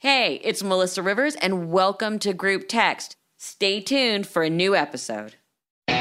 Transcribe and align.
Hey, 0.00 0.42
it's 0.44 0.62
Melissa 0.62 1.02
Rivers, 1.02 1.36
and 1.36 1.72
welcome 1.72 2.18
to 2.18 2.34
Group 2.34 2.68
Text. 2.68 3.16
Stay 3.38 3.80
tuned 3.80 4.26
for 4.26 4.42
a 4.42 4.50
new 4.50 4.76
episode. 4.76 5.36
Hey 5.88 5.94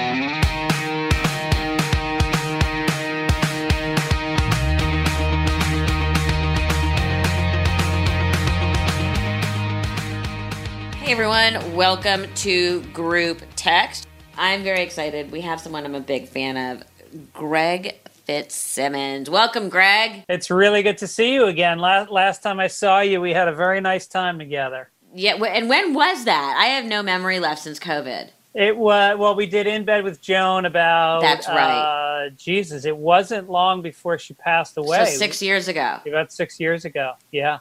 everyone, 11.13 11.73
welcome 11.73 12.25
to 12.35 12.81
Group 12.91 13.43
Text. 13.55 14.09
I'm 14.37 14.61
very 14.63 14.81
excited. 14.81 15.31
We 15.31 15.39
have 15.39 15.61
someone 15.61 15.85
I'm 15.85 15.95
a 15.95 16.01
big 16.01 16.27
fan 16.27 16.57
of, 16.57 16.83
Greg 17.31 17.95
Fitzsimmons. 18.25 19.29
Welcome, 19.29 19.69
Greg. 19.69 20.25
It's 20.27 20.49
really 20.49 20.81
good 20.81 20.97
to 20.99 21.07
see 21.07 21.33
you 21.33 21.45
again. 21.45 21.79
Last, 21.79 22.09
last 22.09 22.41
time 22.41 22.59
I 22.59 22.67
saw 22.67 23.01
you, 23.01 23.21
we 23.21 23.33
had 23.33 23.47
a 23.47 23.53
very 23.53 23.79
nice 23.81 24.07
time 24.07 24.39
together. 24.39 24.89
Yeah, 25.13 25.35
and 25.35 25.69
when 25.69 25.93
was 25.93 26.25
that? 26.25 26.55
I 26.59 26.65
have 26.65 26.85
no 26.85 27.01
memory 27.03 27.39
left 27.39 27.61
since 27.61 27.79
COVID. 27.79 28.29
It 28.53 28.75
was 28.75 29.17
well, 29.17 29.35
we 29.35 29.45
did 29.45 29.67
in 29.67 29.83
bed 29.83 30.03
with 30.03 30.21
Joan 30.21 30.65
about. 30.65 31.21
That's 31.21 31.47
right. 31.47 32.27
Uh, 32.27 32.29
Jesus, 32.31 32.85
it 32.85 32.95
wasn't 32.95 33.49
long 33.49 33.81
before 33.81 34.17
she 34.17 34.33
passed 34.33 34.77
away. 34.77 35.05
So 35.05 35.17
six 35.17 35.41
years 35.41 35.67
ago. 35.67 35.99
About 36.05 36.31
six 36.31 36.59
years 36.59 36.85
ago, 36.85 37.13
yeah. 37.31 37.59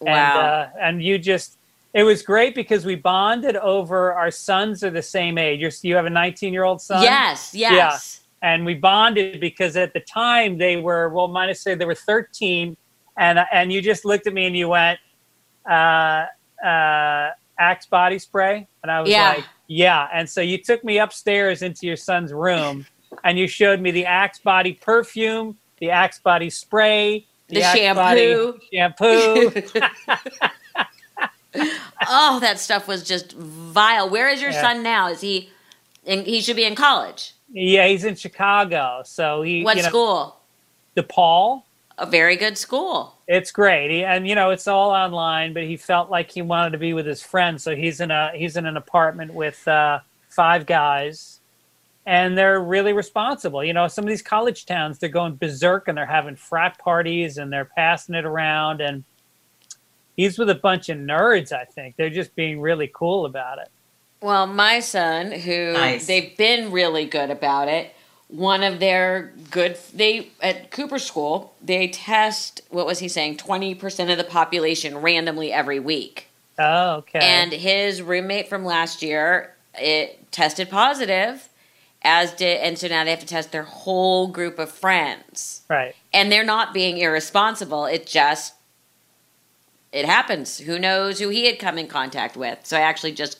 Wow. 0.00 0.10
And, 0.10 0.38
uh, 0.38 0.66
and 0.80 1.02
you 1.02 1.18
just, 1.18 1.58
it 1.94 2.02
was 2.02 2.22
great 2.22 2.54
because 2.54 2.84
we 2.84 2.96
bonded 2.96 3.56
over 3.56 4.12
our 4.12 4.30
sons 4.30 4.82
are 4.82 4.90
the 4.90 5.02
same 5.02 5.38
age. 5.38 5.60
You're, 5.60 5.70
you 5.82 5.96
have 5.96 6.06
a 6.06 6.10
19 6.10 6.52
year 6.52 6.64
old 6.64 6.80
son. 6.80 7.02
Yes. 7.02 7.54
Yes. 7.54 7.72
Yeah. 7.72 8.19
And 8.42 8.64
we 8.64 8.74
bonded 8.74 9.40
because 9.40 9.76
at 9.76 9.92
the 9.92 10.00
time 10.00 10.58
they 10.58 10.76
were 10.76 11.08
well, 11.10 11.28
minus 11.28 11.62
say 11.62 11.74
they 11.74 11.84
were 11.84 11.94
13, 11.94 12.76
and 13.18 13.38
and 13.52 13.72
you 13.72 13.82
just 13.82 14.04
looked 14.04 14.26
at 14.26 14.32
me 14.32 14.46
and 14.46 14.56
you 14.56 14.68
went, 14.68 14.98
uh, 15.68 16.26
uh, 16.64 17.30
Axe 17.58 17.86
body 17.86 18.18
spray, 18.18 18.66
and 18.82 18.90
I 18.90 19.00
was 19.02 19.10
Yeah. 19.10 19.28
like, 19.30 19.44
yeah. 19.68 20.08
And 20.12 20.28
so 20.28 20.40
you 20.40 20.56
took 20.58 20.82
me 20.82 20.98
upstairs 20.98 21.60
into 21.62 21.86
your 21.86 21.96
son's 21.96 22.32
room, 22.32 22.86
and 23.24 23.38
you 23.38 23.46
showed 23.46 23.80
me 23.80 23.90
the 23.90 24.06
Axe 24.06 24.38
body 24.40 24.72
perfume, 24.72 25.58
the 25.78 25.90
Axe 25.90 26.20
body 26.20 26.48
spray, 26.48 27.26
The 27.48 27.62
Axe 27.62 27.78
shampoo. 27.78 28.58
shampoo. 28.72 29.52
oh, 32.08 32.38
that 32.40 32.58
stuff 32.58 32.88
was 32.88 33.02
just 33.04 33.32
vile. 33.32 34.08
Where 34.08 34.28
is 34.30 34.40
your 34.40 34.52
Yeah. 34.52 34.60
son 34.62 34.82
now? 34.82 35.08
Is 35.08 35.20
he? 35.20 35.50
In, 36.04 36.24
he 36.24 36.40
should 36.40 36.56
be 36.56 36.64
in 36.64 36.74
college. 36.74 37.34
Yeah, 37.52 37.86
he's 37.86 38.04
in 38.04 38.14
Chicago, 38.14 39.02
so 39.04 39.42
he 39.42 39.62
What 39.62 39.76
you 39.76 39.82
know, 39.82 39.88
school? 39.88 40.40
DePaul. 40.96 41.62
A 41.98 42.06
very 42.06 42.36
good 42.36 42.56
school. 42.56 43.14
It's 43.28 43.50
great, 43.50 43.90
he, 43.90 44.04
and 44.04 44.26
you 44.26 44.34
know 44.34 44.50
it's 44.50 44.66
all 44.66 44.90
online. 44.90 45.52
But 45.52 45.64
he 45.64 45.76
felt 45.76 46.10
like 46.10 46.30
he 46.30 46.40
wanted 46.40 46.70
to 46.70 46.78
be 46.78 46.94
with 46.94 47.06
his 47.06 47.22
friends, 47.22 47.62
so 47.62 47.76
he's 47.76 48.00
in 48.00 48.10
a 48.10 48.32
he's 48.34 48.56
in 48.56 48.64
an 48.64 48.78
apartment 48.78 49.34
with 49.34 49.66
uh, 49.68 50.00
five 50.30 50.64
guys, 50.64 51.40
and 52.06 52.36
they're 52.36 52.60
really 52.60 52.92
responsible. 52.92 53.62
You 53.62 53.72
know, 53.72 53.86
some 53.88 54.04
of 54.04 54.08
these 54.08 54.22
college 54.22 54.66
towns 54.66 54.98
they're 54.98 55.08
going 55.08 55.36
berserk 55.36 55.88
and 55.88 55.96
they're 55.96 56.06
having 56.06 56.36
frat 56.36 56.78
parties 56.78 57.38
and 57.38 57.52
they're 57.52 57.70
passing 57.76 58.14
it 58.14 58.24
around. 58.24 58.80
And 58.80 59.04
he's 60.16 60.38
with 60.38 60.50
a 60.50 60.54
bunch 60.54 60.88
of 60.88 60.98
nerds. 60.98 61.52
I 61.52 61.64
think 61.64 61.96
they're 61.96 62.10
just 62.10 62.34
being 62.34 62.60
really 62.60 62.90
cool 62.94 63.26
about 63.26 63.58
it. 63.58 63.68
Well, 64.22 64.46
my 64.46 64.80
son, 64.80 65.32
who 65.32 65.72
Nice. 65.72 66.06
they've 66.06 66.36
been 66.36 66.70
really 66.72 67.06
good 67.06 67.30
about 67.30 67.68
it. 67.68 67.94
One 68.28 68.62
of 68.62 68.78
their 68.78 69.32
good 69.50 69.76
they 69.92 70.28
at 70.40 70.70
Cooper 70.70 70.98
School 71.00 71.52
they 71.60 71.88
test 71.88 72.60
what 72.70 72.86
was 72.86 73.00
he 73.00 73.08
saying 73.08 73.38
twenty 73.38 73.74
percent 73.74 74.08
of 74.10 74.18
the 74.18 74.24
population 74.24 74.98
randomly 74.98 75.52
every 75.52 75.80
week. 75.80 76.28
Oh, 76.58 76.96
okay. 76.98 77.18
And 77.20 77.50
his 77.52 78.02
roommate 78.02 78.48
from 78.48 78.64
last 78.64 79.02
year, 79.02 79.54
it 79.74 80.30
tested 80.30 80.68
positive, 80.70 81.48
as 82.02 82.32
did, 82.34 82.60
and 82.60 82.78
so 82.78 82.86
now 82.86 83.02
they 83.02 83.10
have 83.10 83.20
to 83.20 83.26
test 83.26 83.50
their 83.50 83.62
whole 83.64 84.28
group 84.28 84.58
of 84.60 84.70
friends. 84.70 85.62
right. 85.68 85.96
And 86.12 86.30
they're 86.30 86.44
not 86.44 86.72
being 86.74 86.98
irresponsible. 86.98 87.86
It 87.86 88.06
just, 88.06 88.54
it 89.90 90.04
happens. 90.04 90.58
Who 90.58 90.78
knows 90.78 91.18
who 91.18 91.30
he 91.30 91.46
had 91.46 91.58
come 91.58 91.78
in 91.78 91.86
contact 91.88 92.36
with? 92.36 92.58
So 92.64 92.76
I 92.76 92.80
actually 92.80 93.12
just, 93.12 93.39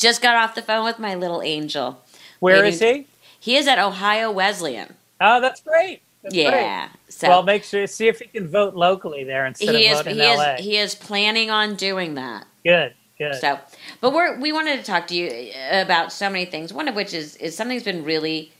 just 0.00 0.22
got 0.22 0.36
off 0.36 0.54
the 0.54 0.62
phone 0.62 0.84
with 0.84 0.98
my 0.98 1.14
little 1.14 1.42
angel. 1.42 2.02
Where 2.40 2.64
is 2.64 2.80
he? 2.80 3.06
He 3.38 3.56
is 3.56 3.68
at 3.68 3.78
Ohio 3.78 4.30
Wesleyan. 4.32 4.94
Oh, 5.20 5.40
that's 5.40 5.60
great. 5.62 6.02
That's 6.22 6.34
great. 6.34 6.62
yeah. 6.62 6.88
So 7.08 7.28
well, 7.28 7.42
make 7.42 7.64
sure 7.64 7.86
see 7.86 8.08
if 8.08 8.18
he 8.18 8.26
can 8.26 8.48
vote 8.48 8.74
locally 8.74 9.24
there 9.24 9.46
instead 9.46 9.74
he 9.74 9.86
of 9.86 9.92
is, 9.92 9.98
voting 9.98 10.14
he 10.16 10.20
in 10.20 10.30
is, 10.32 10.38
LA. 10.38 10.56
he 10.56 10.76
is 10.76 10.94
planning 10.94 11.50
on 11.50 11.76
doing 11.76 12.14
that. 12.14 12.46
good, 12.64 12.94
good. 13.18 13.34
So, 13.34 13.58
but 14.00 14.12
we're 14.12 14.38
we 14.38 14.52
wanted 14.52 14.78
to 14.78 14.84
talk 14.84 15.06
to 15.08 15.14
you 15.14 15.52
uh, 15.52 15.82
about 15.82 16.12
so 16.12 16.28
many 16.30 16.44
things. 16.46 16.72
One 16.72 16.88
of 16.88 16.94
which 16.94 17.14
is 17.14 17.36
is 17.36 17.56
something 17.56 17.76
that's 17.76 17.84
been 17.84 18.04
really 18.04 18.52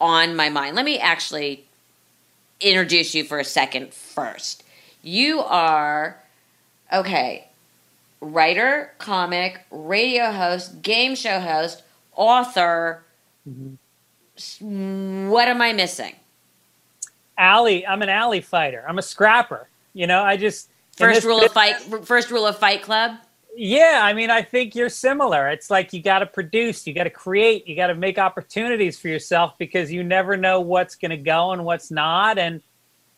on 0.00 0.36
my 0.36 0.48
mind. 0.48 0.76
Let 0.76 0.84
me 0.84 0.98
actually 0.98 1.64
introduce 2.60 3.14
you 3.14 3.24
for 3.24 3.38
a 3.38 3.44
second 3.44 3.92
first. 3.94 4.62
You 5.02 5.40
are 5.40 6.18
okay, 6.92 7.48
writer, 8.24 8.92
comic, 8.98 9.60
radio 9.70 10.30
host, 10.32 10.82
game 10.82 11.14
show 11.14 11.40
host, 11.40 11.82
author. 12.16 13.04
S- 14.36 14.58
What 14.60 15.48
am 15.48 15.60
I 15.60 15.72
missing? 15.72 16.14
alley 17.36 17.84
i'm 17.84 18.00
an 18.00 18.08
alley 18.08 18.40
fighter 18.40 18.84
i'm 18.88 18.96
a 18.96 19.02
scrapper 19.02 19.66
you 19.92 20.06
know 20.06 20.22
i 20.22 20.36
just 20.36 20.68
First 20.96 21.24
rule 21.24 21.44
of 21.44 21.50
fight. 21.52 21.74
First 22.04 22.30
rule 22.30 22.46
of 22.46 22.56
Fight 22.56 22.80
Club. 22.82 23.16
yeah 23.56 23.98
i 24.04 24.12
mean 24.12 24.30
i 24.30 24.40
think 24.40 24.76
you're 24.76 24.88
similar 24.88 25.48
it's 25.48 25.68
like 25.68 25.92
you 25.92 26.00
got 26.00 26.20
to 26.20 26.26
produce 26.26 26.86
you 26.86 26.94
got 26.94 27.04
to 27.04 27.10
create 27.10 27.66
you 27.66 27.74
got 27.74 27.88
to 27.88 27.96
make 27.96 28.18
opportunities 28.18 28.96
for 29.00 29.08
yourself 29.08 29.58
because 29.58 29.90
you 29.90 30.04
never 30.04 30.36
know 30.36 30.60
what's 30.60 30.94
going 30.94 31.10
to 31.10 31.16
go 31.16 31.50
and 31.50 31.64
what's 31.64 31.90
not 31.90 32.38
and 32.38 32.62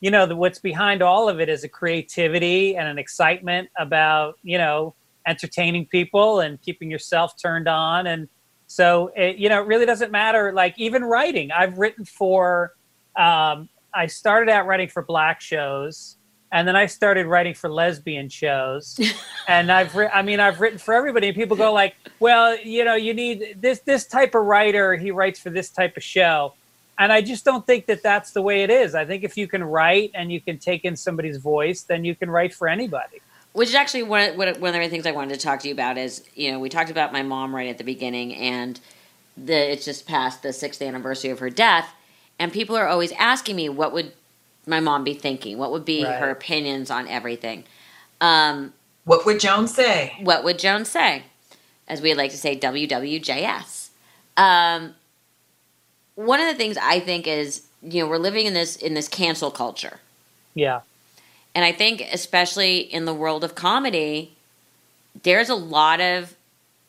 you 0.01 0.11
know 0.11 0.27
the, 0.27 0.37
what's 0.37 0.59
behind 0.59 1.03
all 1.03 1.29
of 1.29 1.41
it 1.41 1.49
is 1.49 1.65
a 1.65 1.69
creativity 1.69 2.77
and 2.77 2.89
an 2.89 2.99
excitement 2.99 3.69
about 3.79 4.39
you 4.43 4.59
know 4.59 4.95
entertaining 5.27 5.87
people 5.87 6.41
and 6.41 6.61
keeping 6.63 6.91
yourself 6.91 7.37
turned 7.37 7.67
on. 7.67 8.07
And 8.07 8.29
so 8.67 9.11
it, 9.17 9.37
you 9.37 9.49
know 9.49 9.63
it 9.63 9.67
really 9.67 9.87
doesn't 9.87 10.13
matter 10.13 10.53
like 10.53 10.79
even 10.79 11.05
writing. 11.05 11.51
I've 11.51 11.79
written 11.79 12.05
for 12.05 12.73
um, 13.17 13.69
i 13.95 14.07
started 14.07 14.51
out 14.51 14.67
writing 14.67 14.89
for 14.89 15.03
black 15.03 15.41
shows 15.41 16.17
and 16.53 16.69
then 16.69 16.77
i 16.77 16.87
started 16.87 17.27
writing 17.27 17.55
for 17.55 17.71
lesbian 17.71 18.29
shows. 18.29 19.01
And 19.49 19.71
i've 19.71 19.95
writ- 19.95 20.11
i 20.13 20.23
mean 20.23 20.41
i've 20.41 20.61
written 20.61 20.79
for 20.79 20.93
everybody 20.93 21.29
and 21.29 21.37
people 21.37 21.57
go 21.57 21.73
like 21.73 21.95
well 22.19 22.59
you 22.59 22.85
know 22.85 22.97
you 22.97 23.15
need 23.15 23.59
this 23.61 23.79
this 23.81 24.05
type 24.05 24.35
of 24.35 24.45
writer 24.45 24.97
he 24.97 25.13
writes 25.13 25.39
for 25.39 25.51
this 25.51 25.71
type 25.71 25.97
of 25.97 26.03
show 26.03 26.53
and 26.99 27.13
i 27.13 27.21
just 27.23 27.45
don't 27.45 27.67
think 27.67 27.87
that 27.87 28.03
that's 28.03 28.33
the 28.33 28.43
way 28.43 28.63
it 28.63 28.71
is 28.71 28.95
i 28.95 29.05
think 29.05 29.25
if 29.25 29.37
you 29.37 29.47
can 29.49 29.63
write 29.65 30.11
and 30.15 30.33
you 30.33 30.41
can 30.41 30.59
take 30.59 30.85
in 30.85 30.97
somebody's 30.97 31.39
voice 31.39 31.83
then 31.83 32.05
you 32.05 32.15
can 32.15 32.31
write 32.31 32.55
for 32.55 32.69
anybody 32.69 33.21
Which 33.53 33.69
is 33.71 33.75
actually 33.75 34.03
one, 34.05 34.37
one 34.37 34.49
one 34.61 34.75
of 34.75 34.81
the 34.83 34.89
things 34.89 35.07
I 35.07 35.13
wanted 35.13 35.35
to 35.35 35.41
talk 35.41 35.61
to 35.61 35.69
you 35.69 35.75
about 35.75 35.97
is, 35.97 36.23
you 36.35 36.53
know, 36.53 36.59
we 36.61 36.69
talked 36.69 36.91
about 36.91 37.11
my 37.13 37.23
mom 37.23 37.55
right 37.57 37.69
at 37.71 37.79
the 37.79 37.85
beginning, 37.85 38.35
and 38.35 38.79
the 39.37 39.73
it's 39.73 39.85
just 39.87 40.07
past 40.07 40.43
the 40.43 40.53
sixth 40.53 40.83
anniversary 40.83 41.31
of 41.31 41.39
her 41.39 41.49
death, 41.51 41.89
and 42.39 42.53
people 42.53 42.77
are 42.77 42.87
always 42.87 43.13
asking 43.13 43.57
me 43.57 43.69
what 43.71 43.93
would 43.95 44.13
my 44.67 44.81
mom 44.81 45.05
be 45.05 45.15
thinking, 45.15 45.57
what 45.57 45.71
would 45.73 45.87
be 45.87 46.05
Right. 46.05 46.19
her 46.21 46.31
opinions 46.31 46.91
on 46.91 47.09
everything. 47.09 47.65
Um, 48.21 48.75
What 49.05 49.25
would 49.25 49.41
Joan 49.41 49.69
say? 49.69 50.13
what 50.21 50.45
would 50.45 50.59
Joan 50.59 50.85
say? 50.85 51.23
As 51.89 52.03
we 52.03 52.13
like 52.15 52.33
to 52.33 52.39
say, 52.39 52.59
WWJS. 52.59 53.89
Um, 54.37 54.95
one 56.17 56.41
of 56.41 56.47
the 56.47 56.55
things 56.55 56.77
I 56.83 56.99
think 56.99 57.27
is, 57.27 57.63
you 57.83 58.03
know, 58.03 58.09
we're 58.09 58.19
living 58.19 58.47
in 58.47 58.55
this 58.55 58.75
in 58.77 58.95
this 58.95 59.07
cancel 59.07 59.51
culture. 59.51 60.01
yeah 60.55 60.81
And 61.55 61.65
I 61.65 61.73
think, 61.73 62.03
especially 62.13 62.79
in 62.79 63.05
the 63.05 63.15
world 63.15 63.45
of 63.45 63.55
comedy, 63.55 64.33
there's 65.23 65.49
a 65.49 65.55
lot 65.55 66.01
of 66.01 66.35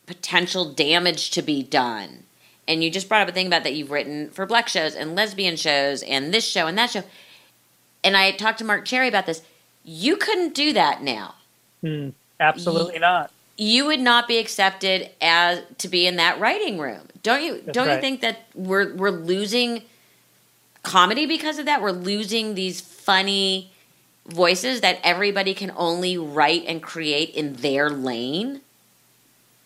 potential 0.06 0.72
damage 0.72 1.30
to 1.30 1.42
be 1.42 1.62
done. 1.62 2.24
And 2.66 2.82
you 2.82 2.90
just 2.90 3.08
brought 3.08 3.22
up 3.22 3.28
a 3.28 3.32
thing 3.32 3.46
about 3.46 3.64
that 3.64 3.74
you've 3.74 3.90
written 3.90 4.30
for 4.30 4.44
black 4.44 4.68
shows 4.68 4.94
and 4.94 5.14
lesbian 5.14 5.56
shows 5.56 6.02
and 6.02 6.34
this 6.34 6.46
show 6.46 6.66
and 6.66 6.76
that 6.76 6.90
show. 6.90 7.04
And 8.04 8.16
I 8.16 8.32
talked 8.32 8.58
to 8.58 8.64
Marc 8.64 8.84
Cherry 8.84 9.08
about 9.08 9.26
this. 9.26 9.42
You 9.84 10.16
couldn't 10.16 10.54
do 10.54 10.72
that 10.74 11.02
now. 11.02 11.34
Hmm. 11.82 12.10
Absolutely 12.40 12.98
not. 12.98 13.30
You 13.58 13.86
would 13.86 14.00
not 14.00 14.28
be 14.28 14.38
accepted 14.38 15.10
as 15.20 15.62
to 15.78 15.88
be 15.88 16.06
in 16.06 16.16
that 16.16 16.40
writing 16.40 16.78
room. 16.78 17.02
Don't 17.22 17.42
you 17.42 17.60
That's 17.60 17.74
don't 17.74 17.90
you 17.90 18.00
think 18.00 18.20
that 18.22 18.46
we're 18.54 18.94
we're 18.94 19.10
losing 19.10 19.82
comedy 20.82 21.26
because 21.26 21.58
of 21.58 21.66
that? 21.66 21.82
We're 21.82 21.90
losing 21.90 22.54
these 22.54 22.80
funny 22.80 23.72
voices 24.26 24.80
that 24.82 25.00
everybody 25.02 25.54
can 25.54 25.72
only 25.76 26.16
write 26.16 26.64
and 26.66 26.82
create 26.82 27.30
in 27.30 27.54
their 27.54 27.90
lane. 27.90 28.60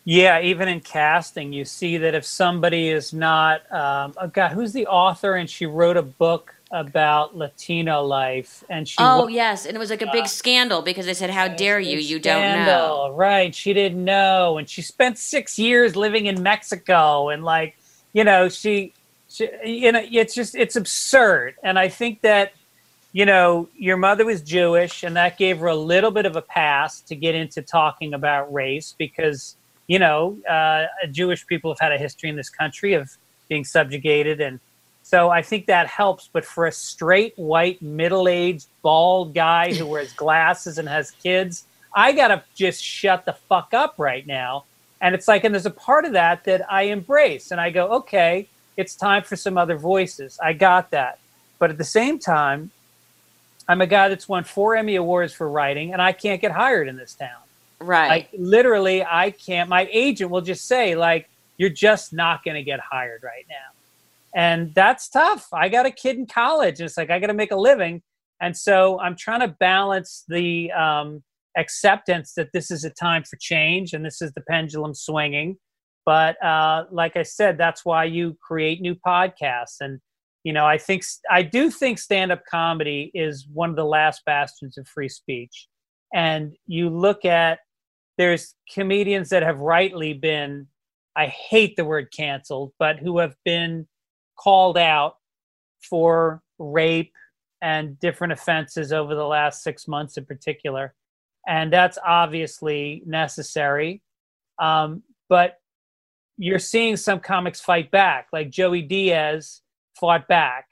Yeah, 0.05 0.41
even 0.41 0.69
in 0.69 0.81
casting, 0.81 1.53
you 1.53 1.65
see 1.65 1.97
that 1.99 2.15
if 2.15 2.25
somebody 2.25 2.88
is 2.88 3.12
not, 3.12 3.71
um, 3.71 4.15
oh 4.21 4.27
God, 4.27 4.50
who's 4.50 4.73
the 4.73 4.87
author? 4.88 5.37
And 5.37 5.49
she 5.49 5.67
wrote 5.67 5.97
a 5.97 6.03
book 6.03 6.55
about 6.73 7.37
Latino 7.37 8.03
life, 8.03 8.65
and 8.71 8.89
she 8.89 8.97
Oh 8.99 9.23
wa- 9.23 9.27
yes, 9.27 9.67
and 9.67 9.77
it 9.77 9.79
was 9.79 9.91
like 9.91 10.03
a 10.03 10.11
big 10.11 10.27
scandal 10.27 10.83
because 10.83 11.07
they 11.07 11.15
said, 11.15 11.31
"How 11.31 11.47
dare 11.49 11.79
you? 11.79 11.99
You 11.99 12.19
don't 12.19 12.65
know." 12.65 13.13
Right. 13.15 13.55
She 13.55 13.73
didn't 13.73 14.05
know. 14.05 14.59
And 14.59 14.69
she 14.69 14.83
spent 14.83 15.19
six 15.19 15.59
years 15.59 15.97
living 15.97 16.27
in 16.27 16.43
Mexico. 16.43 17.29
And, 17.29 17.45
like, 17.45 17.77
you 18.13 18.25
know, 18.25 18.49
she, 18.49 18.95
she, 19.29 19.49
you 19.65 19.93
know, 19.93 20.03
it's 20.11 20.35
just, 20.35 20.55
it's 20.55 20.77
absurd. 20.77 21.55
And 21.63 21.79
I 21.79 21.89
think 21.89 22.23
that, 22.23 22.53
you 23.13 23.27
know, 23.27 23.69
your 23.77 23.97
mother 23.97 24.25
was 24.25 24.41
Jewish, 24.43 25.03
and 25.03 25.17
that 25.17 25.39
gave 25.39 25.59
her 25.59 25.67
a 25.67 25.77
little 25.77 26.11
bit 26.11 26.27
of 26.27 26.37
a 26.37 26.43
pass 26.43 27.01
to 27.03 27.15
get 27.15 27.35
into 27.35 27.61
talking 27.63 28.15
about 28.15 28.53
race 28.53 28.95
because, 28.99 29.57
you 29.87 29.99
know, 29.99 30.39
uh, 30.49 30.87
Jewish 31.11 31.47
people 31.47 31.71
have 31.71 31.79
had 31.79 31.93
a 31.93 31.99
history 31.99 32.31
in 32.31 32.37
this 32.37 32.49
country 32.51 32.95
of 32.95 33.11
being 33.49 33.65
subjugated. 33.65 34.41
And 34.41 34.59
so 35.12 35.29
I 35.29 35.43
think 35.43 35.67
that 35.67 35.88
helps. 35.88 36.31
But 36.32 36.43
for 36.43 36.67
a 36.67 36.73
straight, 36.73 37.35
white, 37.37 37.82
middle 37.82 38.29
aged, 38.29 38.69
bald 38.81 39.35
guy 39.35 39.75
who 39.75 39.87
wears 39.87 40.12
glasses 40.17 40.79
and 40.79 40.88
has 40.88 41.11
kids, 41.11 41.67
I 41.94 42.12
got 42.12 42.29
to 42.29 42.43
just 42.55 42.82
shut 42.82 43.26
the 43.26 43.35
fuck 43.35 43.75
up 43.75 43.97
right 43.99 44.26
now. 44.26 44.64
And 45.03 45.14
it's 45.14 45.29
like, 45.29 45.44
and 45.44 45.55
there's 45.55 45.67
a 45.67 45.70
part 45.70 46.06
of 46.06 46.12
that 46.12 46.44
that 46.44 46.64
I 46.73 46.85
embrace. 46.85 47.50
And 47.50 47.61
I 47.61 47.69
go, 47.69 47.88
okay, 47.88 48.49
it's 48.79 48.94
time 48.94 49.23
for 49.23 49.37
some 49.37 49.59
other 49.59 49.76
voices. 49.76 50.38
I 50.43 50.55
got 50.55 50.91
that. 50.93 51.19
But 51.59 51.69
at 51.69 51.76
the 51.76 51.85
same 51.85 52.19
time, 52.19 52.70
I'm 53.69 53.82
a 53.82 53.87
guy 53.87 54.09
that's 54.09 54.26
won 54.26 54.44
four 54.44 54.76
Emmy 54.76 54.97
Awards 54.97 55.35
for 55.35 55.47
writing, 55.47 55.93
and 55.93 56.00
I 56.00 56.12
can't 56.12 56.41
get 56.41 56.53
hired 56.53 56.88
in 56.88 56.97
this 56.97 57.12
town. 57.14 57.43
Right. 57.81 58.09
Like 58.09 58.29
literally, 58.32 59.05
I 59.05 59.31
can't. 59.31 59.69
My 59.69 59.88
agent 59.93 60.31
will 60.31 60.41
just 60.41 60.67
say, 60.67 60.94
like, 60.97 61.29
you're 61.59 61.69
just 61.69 62.14
not 62.14 62.44
going 62.44 62.55
to 62.55 62.62
get 62.62 62.81
hired 62.81 63.23
right 63.23 63.44
now, 63.49 63.73
and 64.34 64.75
that's 64.75 65.08
tough. 65.08 65.49
I 65.52 65.69
got 65.69 65.87
a 65.87 65.90
kid 65.90 66.17
in 66.17 66.26
college, 66.26 66.81
and 66.81 66.87
it's 66.87 66.96
like 66.96 67.11
I 67.11 67.19
got 67.19 67.29
to 67.29 67.34
make 67.34 67.52
a 67.52 67.56
living, 67.56 68.02
and 68.40 68.56
so 68.56 68.99
I'm 69.00 69.17
trying 69.17 69.40
to 69.40 69.49
balance 69.49 70.25
the 70.29 70.70
um, 70.73 71.23
acceptance 71.56 72.34
that 72.34 72.49
this 72.52 72.70
is 72.70 72.84
a 72.84 72.90
time 72.90 73.25
for 73.25 73.37
change 73.40 73.93
and 73.93 74.05
this 74.05 74.23
is 74.23 74.32
the 74.32 74.40
pendulum 74.49 74.94
swinging. 74.94 75.56
But 76.06 76.43
uh, 76.44 76.87
like 76.90 77.17
I 77.17 77.23
said, 77.23 77.58
that's 77.58 77.84
why 77.84 78.05
you 78.05 78.37
create 78.43 78.81
new 78.81 78.96
podcasts, 79.06 79.76
and 79.81 80.00
you 80.44 80.52
know, 80.52 80.67
I 80.67 80.78
think 80.78 81.05
I 81.31 81.43
do 81.43 81.70
think 81.70 81.99
stand-up 81.99 82.43
comedy 82.50 83.11
is 83.14 83.46
one 83.52 83.70
of 83.70 83.76
the 83.76 83.85
last 83.85 84.23
bastions 84.26 84.76
of 84.76 84.88
free 84.88 85.08
speech. 85.08 85.69
And 86.14 86.52
you 86.67 86.90
look 86.90 87.25
at 87.25 87.61
there's 88.19 88.55
comedians 88.73 89.31
that 89.31 89.43
have 89.43 89.58
rightly 89.58 90.12
been 90.12 90.67
i 91.17 91.26
hate 91.26 91.76
the 91.76 91.85
word 91.85 92.08
canceled 92.17 92.73
but 92.78 92.99
who 92.99 93.19
have 93.19 93.35
been 93.44 93.87
called 94.43 94.79
out 94.79 95.17
for 95.89 96.43
rape 96.59 97.12
and 97.61 97.99
different 98.00 98.33
offenses 98.33 98.93
over 98.93 99.15
the 99.15 99.25
last 99.25 99.62
six 99.62 99.87
months 99.87 100.17
in 100.17 100.25
particular. 100.25 100.94
And 101.47 101.73
that's 101.73 101.99
obviously 102.05 103.03
necessary. 103.06 104.03
Um, 104.59 105.03
but 105.29 105.59
you're 106.39 106.59
seeing 106.59 106.97
some 106.97 107.21
comics 107.21 107.61
fight 107.61 107.91
back 107.91 108.29
like 108.33 108.50
joey 108.50 108.83
diaz 108.83 109.62
fought 109.99 110.27
back. 110.29 110.67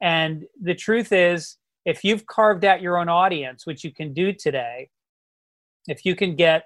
And 0.00 0.44
the 0.60 0.74
truth 0.74 1.12
is 1.12 1.56
if 1.84 2.04
you've 2.04 2.26
carved 2.26 2.64
out 2.64 2.82
your 2.82 2.98
own 2.98 3.08
audience 3.08 3.66
which 3.66 3.82
you 3.82 3.92
can 3.92 4.12
do 4.12 4.32
today 4.32 4.90
if 5.86 6.04
you 6.04 6.14
can 6.14 6.36
get 6.36 6.64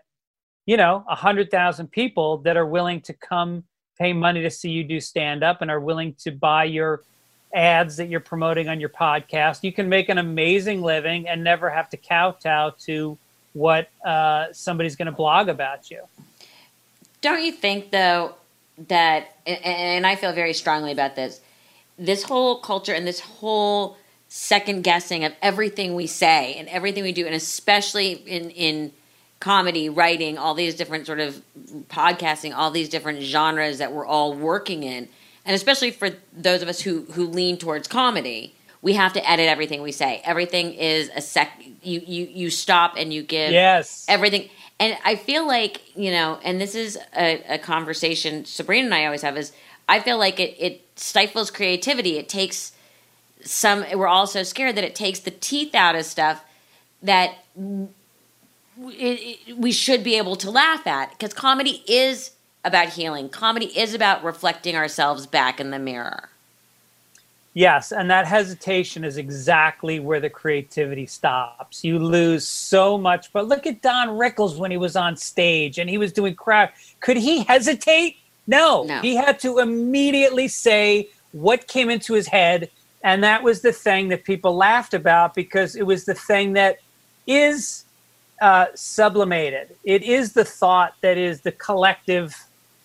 you 0.67 0.77
know 0.77 1.05
a 1.09 1.15
hundred 1.15 1.51
thousand 1.51 1.91
people 1.91 2.39
that 2.39 2.57
are 2.57 2.67
willing 2.67 3.01
to 3.03 3.15
come 3.15 3.65
pay 3.99 4.13
money 4.13 4.43
to 4.43 4.51
see 4.51 4.71
you 4.71 4.85
do 4.85 5.01
stand 5.01 5.43
up 5.43 5.63
and 5.63 5.71
are 5.71 5.81
willing 5.81 6.15
to 6.15 6.31
buy 6.31 6.65
your 6.65 7.03
ads 7.55 7.97
that 7.97 8.09
you're 8.09 8.21
promoting 8.21 8.69
on 8.69 8.81
your 8.81 8.89
podcast 8.89 9.63
you 9.63 9.73
can 9.73 9.89
make 9.89 10.09
an 10.09 10.19
amazing 10.19 10.81
living 10.83 11.29
and 11.29 11.45
never 11.45 11.69
have 11.69 11.89
to 11.91 11.97
kowtow 11.97 12.71
to 12.79 13.19
what 13.53 13.89
uh, 14.07 14.47
somebody's 14.53 14.97
going 14.97 15.07
to 15.07 15.13
blog 15.13 15.49
about 15.49 15.91
you 15.91 16.03
Don't 17.21 17.43
you 17.45 17.53
think 17.53 17.91
though 17.91 18.35
that 18.89 19.37
and- 19.47 19.65
and 19.65 20.07
I 20.07 20.17
feel 20.17 20.33
very 20.33 20.55
strongly 20.55 20.93
about 20.93 21.15
this. 21.15 21.41
This 21.99 22.23
whole 22.23 22.61
culture 22.61 22.95
and 22.95 23.07
this 23.07 23.21
whole 23.21 23.99
second 24.29 24.83
guessing 24.83 25.25
of 25.25 25.33
everything 25.43 25.95
we 25.95 26.07
say 26.07 26.55
and 26.55 26.67
everything 26.71 27.03
we 27.03 27.13
do 27.13 27.27
and 27.27 27.35
especially 27.35 28.13
in 28.13 28.49
in 28.51 28.93
comedy, 29.43 29.89
writing, 29.89 30.39
all 30.39 30.55
these 30.55 30.77
different 30.77 31.05
sort 31.05 31.19
of 31.19 31.43
podcasting, 31.89 32.55
all 32.55 32.71
these 32.71 32.89
different 32.89 33.21
genres 33.21 33.79
that 33.79 33.93
we're 33.93 34.07
all 34.07 34.33
working 34.33 34.85
in. 34.85 35.09
And 35.45 35.57
especially 35.57 35.91
for 35.91 36.11
those 36.33 36.63
of 36.63 36.69
us 36.69 36.81
who 36.81 37.03
who 37.13 37.27
lean 37.27 37.59
towards 37.59 37.89
comedy, 37.89 38.55
we 38.83 38.93
have 38.93 39.13
to 39.15 39.31
edit 39.31 39.49
everything 39.49 39.83
we 39.83 39.91
say. 39.91 40.23
Everything 40.25 40.75
is 40.75 41.11
a 41.17 41.21
sec 41.21 41.61
you 41.83 42.01
you 42.07 42.27
you 42.27 42.51
stop 42.51 42.95
and 42.97 43.13
you 43.13 43.23
give 43.23 43.51
yes 43.51 44.07
everything 44.09 44.49
and 44.79 44.97
i 45.05 45.17
feel 45.17 45.45
like 45.47 45.83
you 45.97 46.13
know 46.13 46.39
and 46.45 46.61
this 46.61 46.77
is 46.77 46.97
a, 47.17 47.43
a 47.49 47.59
conversation 47.59 48.45
sabrina 48.45 48.87
and 48.87 48.95
i 48.95 49.05
always 49.05 49.23
have 49.23 49.37
is 49.37 49.53
i 49.89 49.99
feel 49.99 50.17
like 50.17 50.39
it, 50.39 50.55
it 50.61 50.83
stifles 50.95 51.51
creativity 51.51 52.19
it 52.19 52.29
takes 52.29 52.73
some 53.43 53.85
we're 53.95 54.07
all 54.07 54.29
so 54.29 54.45
scared 54.45 54.77
that 54.77 54.85
it 54.85 54.95
takes 54.95 55.19
the 55.19 55.33
teeth 55.33 55.75
out 55.75 55.97
of 55.97 56.05
stuff 56.05 56.45
that 57.03 57.35
it, 58.79 59.39
it, 59.49 59.57
we 59.59 59.73
should 59.73 60.03
be 60.03 60.17
able 60.17 60.37
to 60.37 60.51
laugh 60.51 60.87
at 60.87 61.11
because 61.11 61.35
comedy 61.35 61.83
is 61.87 62.33
about 62.65 62.91
healing 62.91 63.29
comedy 63.29 63.67
is 63.79 63.95
about 63.95 64.23
reflecting 64.25 64.77
ourselves 64.77 65.27
back 65.27 65.61
in 65.61 65.71
the 65.71 65.79
mirror 65.79 66.29
Yes, 67.55 67.93
and 67.93 68.11
that 68.11 68.27
hesitation 68.27 69.05
is 69.05 69.19
exactly 69.19 70.01
where 70.01 70.21
the 70.21 70.31
creativity 70.31 71.05
stops. 71.05 71.85
You 71.85 71.99
lose 71.99 72.47
so 72.47 72.97
much. 72.97 73.31
But 73.33 73.47
look 73.47 73.67
at 73.67 73.83
Don 73.83 74.09
Rickles 74.09 74.57
when 74.57 74.71
he 74.71 74.79
was 74.79 74.97
on 74.97 75.17
stage 75.17 75.79
and 75.79 75.91
he 75.91 75.99
was 75.99 76.13
doing 76.13 76.35
crowd. 76.35 76.71
Could 77.01 77.19
he 77.19 77.45
hesitate? 77.45 78.17
No. 78.47 78.85
No. 78.85 79.01
He 79.01 79.17
had 79.17 79.39
to 79.41 79.59
immediately 79.59 80.49
say 80.49 81.11
what 81.33 81.67
came 81.69 81.91
into 81.91 82.15
his 82.15 82.27
head. 82.27 82.71
And 83.05 83.23
that 83.23 83.43
was 83.43 83.61
the 83.61 83.73
thing 83.73 84.09
that 84.09 84.25
people 84.25 84.57
laughed 84.57 84.95
about 84.95 85.35
because 85.35 85.77
it 85.77 85.87
was 85.87 86.07
the 86.07 86.15
thing 86.15 86.55
that 86.55 86.79
is 87.27 87.82
uh, 88.43 88.67
sublimated. 88.75 89.77
It 89.85 90.03
is 90.03 90.33
the 90.33 90.45
thought 90.45 90.95
that 91.01 91.17
is 91.17 91.43
the 91.43 91.53
collective 91.53 92.35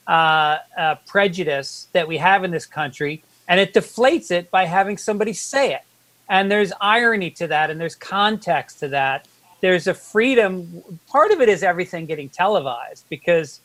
uh, 0.08 0.60
uh, 0.78 0.96
prejudice 1.08 1.88
that 1.94 2.08
we 2.08 2.18
have 2.18 2.44
in 2.44 2.52
this 2.52 2.68
country, 2.68 3.24
and 3.48 3.60
it 3.60 3.74
deflates 3.74 4.30
it 4.30 4.52
by 4.52 4.66
having 4.66 4.98
somebody 4.98 5.34
say 5.34 5.74
it. 5.74 5.82
And 6.30 6.52
there's 6.52 6.72
irony 6.80 7.32
to 7.32 7.48
that, 7.48 7.72
and 7.72 7.82
there's 7.82 7.96
context 7.96 8.80
to 8.82 8.90
that. 8.90 9.28
There's 9.60 9.88
a 9.88 9.96
freedom. 9.96 10.84
Part 11.08 11.32
of 11.32 11.42
it 11.42 11.50
is 11.50 11.64
everything 11.64 12.06
getting 12.06 12.30
televised 12.30 13.06
because 13.10 13.60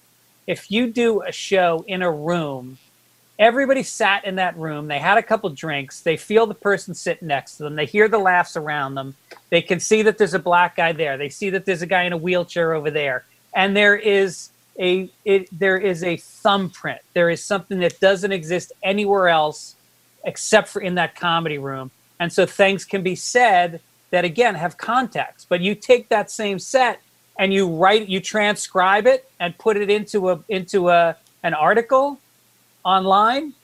if 0.47 0.71
you 0.71 0.91
do 0.91 1.21
a 1.21 1.31
show 1.31 1.85
in 1.87 2.01
a 2.01 2.11
room, 2.11 2.79
everybody 3.43 3.83
sat 3.83 4.25
in 4.25 4.37
that 4.37 4.57
room, 4.57 4.87
they 4.87 5.01
had 5.01 5.19
a 5.19 5.23
couple 5.23 5.51
drinks, 5.51 6.01
they 6.01 6.17
feel 6.17 6.47
the 6.47 6.55
person 6.55 6.95
sitting 6.95 7.27
next 7.29 7.57
to 7.57 7.65
them, 7.65 7.75
they 7.75 7.87
hear 7.87 8.07
the 8.07 8.19
laughs 8.19 8.57
around 8.57 8.95
them, 8.95 9.15
they 9.51 9.61
can 9.61 9.81
see 9.81 10.03
that 10.03 10.17
there's 10.17 10.35
a 10.35 10.39
black 10.39 10.77
guy 10.77 10.93
there, 10.93 11.19
they 11.19 11.29
see 11.29 11.51
that 11.51 11.65
there's 11.65 11.83
a 11.83 11.87
guy 11.87 12.05
in 12.05 12.13
a 12.13 12.17
wheelchair 12.17 12.73
over 12.73 12.91
there, 12.91 13.25
and 13.55 13.77
there 13.77 13.97
is 13.97 14.51
a 14.79 15.11
it, 15.25 15.49
there 15.59 15.77
is 15.77 16.03
a 16.03 16.17
thumbprint. 16.17 17.01
There 17.15 17.29
is 17.31 17.45
something 17.45 17.81
that 17.81 18.01
doesn't 18.01 18.33
exist 18.33 18.73
anywhere 18.83 19.29
else 19.29 19.77
except 20.25 20.69
for 20.69 20.81
in 20.81 20.95
that 20.95 21.15
comedy 21.15 21.59
room. 21.59 21.91
And 22.21 22.33
so 22.33 22.47
things 22.47 22.85
can 22.85 23.03
be 23.03 23.17
said 23.17 23.81
that 24.11 24.25
again 24.25 24.55
have 24.55 24.79
context. 24.79 25.47
But 25.49 25.61
you 25.61 25.75
take 25.75 26.09
that 26.09 26.31
same 26.31 26.59
set 26.59 27.01
and 27.39 27.53
you 27.53 27.69
write 27.69 28.09
you 28.09 28.21
transcribe 28.21 29.07
it 29.07 29.29
and 29.41 29.57
put 29.59 29.77
it 29.77 29.91
into 29.91 30.31
a 30.31 30.41
into 30.49 30.89
a 30.89 31.17
an 31.43 31.55
article 31.55 32.19
online, 32.85 33.55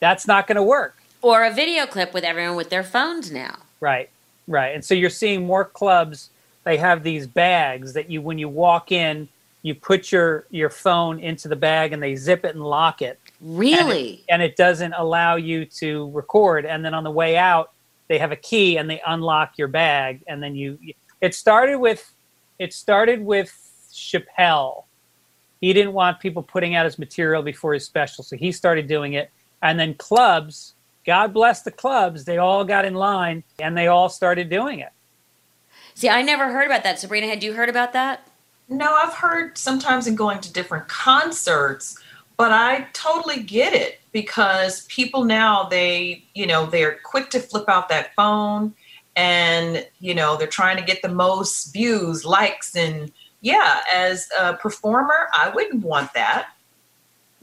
that's 0.00 0.26
not 0.26 0.46
going 0.46 0.56
to 0.56 0.62
work. 0.62 0.96
or 1.22 1.44
a 1.44 1.50
video 1.52 1.86
clip 1.86 2.12
with 2.12 2.24
everyone 2.24 2.56
with 2.56 2.70
their 2.70 2.82
phones 2.82 3.30
now 3.30 3.56
Right, 3.80 4.08
right. 4.48 4.74
And 4.74 4.82
so 4.82 4.94
you're 4.94 5.10
seeing 5.10 5.44
more 5.44 5.66
clubs. 5.66 6.30
They 6.64 6.78
have 6.78 7.02
these 7.02 7.26
bags 7.26 7.92
that 7.92 8.08
you, 8.08 8.22
when 8.22 8.38
you 8.38 8.48
walk 8.48 8.92
in, 8.92 9.28
you 9.60 9.74
put 9.74 10.10
your 10.10 10.46
your 10.50 10.70
phone 10.70 11.18
into 11.20 11.48
the 11.48 11.56
bag 11.56 11.92
and 11.92 12.02
they 12.02 12.16
zip 12.16 12.46
it 12.46 12.54
and 12.54 12.64
lock 12.64 13.02
it, 13.02 13.18
really 13.42 14.24
and 14.30 14.40
it 14.40 14.56
doesn't 14.56 14.94
allow 14.94 15.36
you 15.36 15.66
to 15.66 16.10
record. 16.12 16.64
And 16.64 16.82
then 16.82 16.94
on 16.94 17.04
the 17.04 17.10
way 17.10 17.36
out, 17.36 17.72
they 18.08 18.18
have 18.18 18.32
a 18.32 18.36
key 18.36 18.78
and 18.78 18.88
they 18.88 19.02
unlock 19.06 19.58
your 19.58 19.68
bag, 19.68 20.22
and 20.28 20.42
then 20.42 20.54
you. 20.54 20.78
It 21.20 21.34
started 21.34 21.78
with 21.78 22.10
it 22.58 22.72
started 22.72 23.22
with 23.22 23.52
Chappelle. 23.92 24.83
He 25.64 25.72
didn't 25.72 25.94
want 25.94 26.20
people 26.20 26.42
putting 26.42 26.74
out 26.74 26.84
his 26.84 26.98
material 26.98 27.42
before 27.42 27.72
his 27.72 27.86
special, 27.86 28.22
so 28.22 28.36
he 28.36 28.52
started 28.52 28.86
doing 28.86 29.14
it. 29.14 29.30
And 29.62 29.80
then 29.80 29.94
clubs, 29.94 30.74
God 31.06 31.32
bless 31.32 31.62
the 31.62 31.70
clubs, 31.70 32.26
they 32.26 32.36
all 32.36 32.66
got 32.66 32.84
in 32.84 32.92
line 32.92 33.44
and 33.58 33.74
they 33.74 33.86
all 33.86 34.10
started 34.10 34.50
doing 34.50 34.80
it. 34.80 34.90
See, 35.94 36.10
I 36.10 36.20
never 36.20 36.52
heard 36.52 36.66
about 36.66 36.82
that. 36.82 36.98
Sabrina, 36.98 37.28
had 37.28 37.42
you 37.42 37.54
heard 37.54 37.70
about 37.70 37.94
that? 37.94 38.28
No, 38.68 38.92
I've 38.92 39.14
heard 39.14 39.56
sometimes 39.56 40.06
in 40.06 40.16
going 40.16 40.40
to 40.40 40.52
different 40.52 40.86
concerts, 40.88 41.98
but 42.36 42.52
I 42.52 42.86
totally 42.92 43.42
get 43.42 43.72
it 43.72 44.00
because 44.12 44.84
people 44.88 45.24
now 45.24 45.64
they, 45.64 46.24
you 46.34 46.46
know, 46.46 46.66
they're 46.66 46.98
quick 47.04 47.30
to 47.30 47.40
flip 47.40 47.70
out 47.70 47.88
that 47.88 48.14
phone 48.14 48.74
and, 49.16 49.88
you 49.98 50.14
know, 50.14 50.36
they're 50.36 50.46
trying 50.46 50.76
to 50.76 50.82
get 50.82 51.00
the 51.00 51.08
most 51.08 51.72
views, 51.72 52.26
likes 52.26 52.76
and 52.76 53.10
yeah, 53.44 53.80
as 53.94 54.26
a 54.40 54.54
performer, 54.54 55.28
I 55.36 55.50
wouldn't 55.50 55.84
want 55.84 56.14
that. 56.14 56.48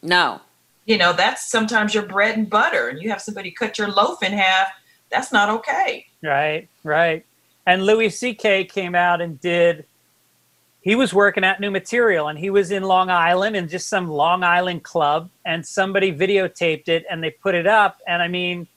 No. 0.02 0.42
You 0.86 0.98
know, 0.98 1.14
that's 1.14 1.52
sometimes 1.52 1.94
your 1.94 2.08
bread 2.08 2.36
and 2.36 2.50
butter 2.50 2.90
and 2.90 3.00
you 3.00 3.12
have 3.12 3.22
somebody 3.22 3.52
cut 3.52 3.78
your 3.78 3.88
loaf 3.88 4.24
in 4.24 4.34
half. 4.34 4.70
That's 5.12 5.32
not 5.32 5.50
okay. 5.50 6.08
Right, 6.24 6.68
right. 6.84 7.24
And 7.68 7.86
Louis 7.86 8.10
C.K. 8.10 8.66
came 8.66 8.96
out 8.96 9.22
and 9.22 9.40
did 9.42 9.86
he 10.82 10.96
was 10.96 11.14
working 11.14 11.44
at 11.44 11.60
new 11.60 11.70
material 11.70 12.30
and 12.30 12.40
he 12.40 12.50
was 12.50 12.72
in 12.72 12.82
Long 12.82 13.12
Island 13.12 13.56
in 13.56 13.68
just 13.68 13.88
some 13.88 14.10
Long 14.10 14.44
Island 14.44 14.82
club 14.82 15.30
and 15.46 15.64
somebody 15.64 16.12
videotaped 16.12 16.88
it 16.88 17.06
and 17.12 17.24
they 17.24 17.30
put 17.30 17.54
it 17.54 17.68
up 17.68 18.00
and 18.08 18.24
I 18.24 18.28
mean 18.28 18.68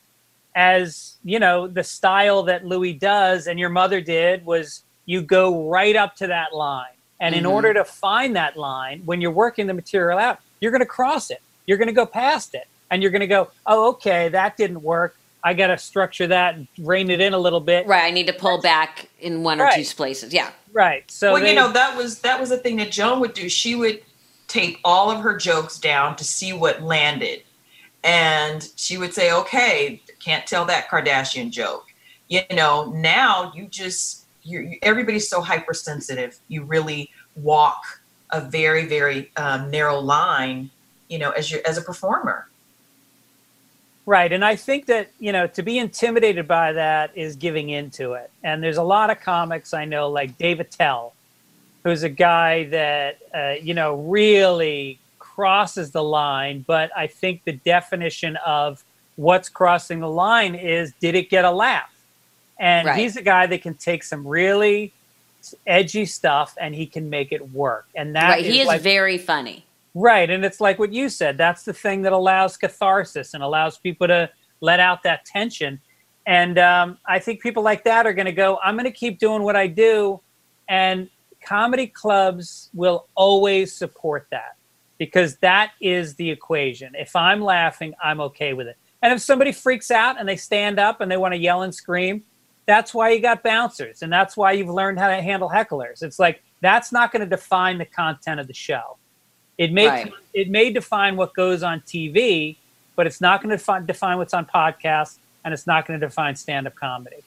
as 0.55 1.17
you 1.25 1.39
know 1.39 1.67
the 1.67 1.83
style 1.83 2.43
that 2.43 2.67
Louis 2.67 2.93
does 2.93 3.47
and 3.47 3.59
your 3.59 3.71
mother 3.71 4.03
did 4.03 4.45
was 4.45 4.83
you 5.07 5.23
go 5.23 5.71
right 5.71 5.97
up 5.97 6.15
to 6.17 6.27
that 6.27 6.55
line 6.55 6.94
and 7.21 7.35
mm-hmm. 7.35 7.41
in 7.41 7.47
order 7.47 7.75
to 7.75 7.85
find 7.85 8.37
that 8.37 8.57
line 8.57 9.03
when 9.05 9.21
you're 9.21 9.31
working 9.31 9.67
the 9.67 9.75
material 9.75 10.19
out 10.19 10.39
you're 10.61 10.73
going 10.73 10.81
to 10.81 10.87
cross 10.87 11.31
it 11.31 11.43
you're 11.67 11.79
going 11.79 11.89
to 11.89 11.95
go 11.95 12.07
past 12.07 12.55
it 12.55 12.67
and 12.91 13.03
you're 13.03 13.11
going 13.11 13.21
to 13.21 13.27
go 13.27 13.49
oh 13.67 13.91
okay 13.91 14.29
that 14.29 14.57
didn't 14.57 14.83
work 14.83 15.17
I 15.45 15.53
got 15.53 15.67
to 15.67 15.77
structure 15.77 16.27
that 16.29 16.55
and 16.55 16.67
rein 16.79 17.11
it 17.11 17.21
in 17.21 17.35
a 17.35 17.39
little 17.39 17.61
bit. 17.61 17.87
Right. 17.87 18.05
I 18.05 18.11
need 18.11 18.27
to 18.29 18.33
pull 18.33 18.63
back 18.63 19.11
in 19.21 19.43
one 19.43 19.61
or 19.61 19.69
two 19.75 19.85
places. 19.85 20.33
Yeah. 20.33 20.51
Right. 20.73 21.09
So 21.11 21.35
well, 21.35 21.43
they, 21.43 21.51
you 21.51 21.55
know, 21.55 21.71
that 21.71 21.97
was 21.97 22.21
that 22.21 22.41
was 22.41 22.49
the 22.49 22.57
thing 22.57 22.77
that 22.77 22.91
Joan 22.91 23.21
would 23.21 23.35
do. 23.35 23.51
She 23.51 23.75
would 23.75 24.03
tape 24.49 24.79
all 24.85 25.11
of 25.11 25.21
her 25.21 25.37
jokes 25.37 25.79
down 25.79 26.17
to 26.17 26.25
see 26.25 26.55
what 26.55 26.83
landed, 26.83 27.43
and 28.03 28.69
she 28.75 28.97
would 28.97 29.15
say, 29.15 29.33
"Okay, 29.33 30.03
can't 30.19 30.47
tell 30.47 30.65
that 30.65 30.89
Kardashian 30.89 31.51
joke." 31.51 31.87
You 32.29 32.41
know, 32.51 32.91
now 32.97 33.53
you 33.55 33.69
just 33.69 34.24
you 34.45 34.79
everybody's 34.83 35.29
so 35.29 35.41
hypersensitive. 35.41 36.39
You 36.49 36.65
really 36.65 37.11
walk 37.35 37.83
a 38.31 38.41
very 38.41 38.87
very 38.87 39.31
um, 39.37 39.71
narrow 39.71 39.99
line. 39.99 40.71
You 41.09 41.19
know, 41.19 41.31
as 41.31 41.51
you 41.51 41.61
as 41.67 41.79
a 41.79 41.83
performer. 41.83 42.49
Right. 44.07 44.31
And 44.33 44.45
I 44.45 44.55
think 44.55 44.85
that, 44.87 45.11
you 45.19 45.33
know, 45.33 45.47
to 45.47 45.63
be 45.63 45.79
intimidated 45.79 46.47
by 46.47 46.73
that 46.73 47.17
is 47.17 47.37
giving 47.37 47.71
into 47.71 48.13
it. 48.13 48.31
And 48.43 48.63
there's 48.63 48.77
a 48.77 48.83
lot 48.83 49.09
of 49.09 49.21
comics 49.21 49.73
I 49.73 49.87
know, 49.87 50.11
like 50.11 50.37
Dave 50.37 50.61
Attell, 50.61 51.15
who's 51.85 52.03
a 52.03 52.11
guy 52.11 52.65
that, 52.65 53.19
uh, 53.35 53.55
you 53.63 53.73
know, 53.73 53.95
really 53.95 54.99
crosses 55.19 55.91
the 55.91 56.03
line. 56.03 56.65
But 56.67 56.91
I 56.95 57.07
think 57.07 57.45
the 57.45 57.53
definition 57.53 58.37
of 58.45 58.85
what's 59.17 59.49
crossing 59.49 60.01
the 60.01 60.11
line 60.11 60.55
is 60.55 60.93
did 61.01 61.15
it 61.15 61.31
get 61.31 61.47
a 61.47 61.51
laugh? 61.51 61.91
And 62.59 62.87
right. 62.87 62.99
he's 62.99 63.17
a 63.17 63.23
guy 63.23 63.47
that 63.47 63.63
can 63.63 63.75
take 63.75 64.03
some 64.03 64.27
really 64.27 64.93
edgy 65.67 66.07
stuff 66.07 66.57
and 66.61 66.75
he 66.75 66.87
can 66.87 67.11
make 67.11 67.33
it 67.33 67.53
work. 67.53 67.87
And 67.95 68.15
that 68.15 68.29
right. 68.29 68.45
is 68.45 68.53
he 68.53 68.61
is 68.61 68.67
like, 68.67 68.81
very 68.81 69.19
funny. 69.19 69.67
Right. 69.95 70.29
And 70.29 70.45
it's 70.45 70.61
like 70.61 70.79
what 70.79 70.93
you 70.93 71.09
said. 71.09 71.39
That's 71.39 71.63
the 71.65 71.73
thing 71.73 72.03
that 72.03 72.13
allows 72.13 72.57
catharsis 72.57 73.35
and 73.35 73.43
allows 73.43 73.79
people 73.79 74.09
to 74.09 74.31
let 74.61 74.81
out 74.81 75.03
that 75.03 75.25
tension. 75.25 75.81
And 76.27 76.59
um, 76.59 76.99
I 77.07 77.19
think 77.19 77.41
people 77.41 77.63
like 77.63 77.85
that 77.85 78.07
are 78.07 78.13
going 78.13 78.27
to 78.27 78.33
go, 78.33 78.59
I'm 78.65 78.77
going 78.77 78.85
to 78.85 78.91
keep 78.91 79.19
doing 79.19 79.43
what 79.43 79.57
I 79.57 79.67
do. 79.67 80.21
And 80.69 81.11
comedy 81.45 81.87
clubs 81.87 82.71
will 82.73 83.07
always 83.15 83.75
support 83.75 84.27
that 84.31 84.57
because 84.99 85.37
that 85.39 85.73
is 85.81 86.15
the 86.15 86.31
equation. 86.31 86.95
If 86.95 87.15
I'm 87.15 87.41
laughing, 87.41 87.95
I'm 88.03 88.21
okay 88.21 88.55
with 88.55 88.67
it. 88.67 88.77
And 89.03 89.13
if 89.13 89.21
somebody 89.21 89.53
freaks 89.53 89.91
out 89.91 90.19
and 90.19 90.27
they 90.27 90.37
stand 90.37 90.79
up 90.79 91.03
and 91.03 91.11
they 91.11 91.19
want 91.19 91.35
to 91.35 91.39
yell 91.39 91.63
and 91.63 91.75
scream, 91.75 92.23
that's 92.67 92.95
why 92.95 93.11
you 93.11 93.21
got 93.21 93.43
bouncers 93.43 94.03
and 94.03 94.13
that's 94.13 94.37
why 94.37 94.53
you've 94.53 94.71
learned 94.71 94.99
how 94.99 95.09
to 95.09 95.21
handle 95.21 95.49
hecklers. 95.49 96.03
It's 96.03 96.19
like 96.19 96.43
that's 96.61 96.93
not 96.93 97.13
going 97.13 97.21
to 97.21 97.29
define 97.29 97.79
the 97.79 97.85
content 97.85 98.41
of 98.41 98.47
the 98.47 98.55
show. 98.55 98.97
It 99.59 99.73
may 99.73 99.87
right. 99.87 100.13
it 100.33 100.51
may 100.51 100.73
define 100.73 101.17
what 101.17 101.35
goes 101.35 101.63
on 101.63 101.81
TV, 101.83 102.57
but 102.97 103.07
it's 103.07 103.21
not 103.21 103.43
going 103.43 103.51
to 103.51 103.57
define, 103.57 103.87
define 103.87 104.19
what's 104.19 104.35
on 104.35 104.47
podcasts, 104.47 105.19
and 105.45 105.55
it's 105.55 105.67
not 105.67 105.87
going 105.87 106.01
to 106.01 106.07
define 106.07 106.35
stand 106.35 106.67
up 106.67 106.75
comedy. 106.75 107.19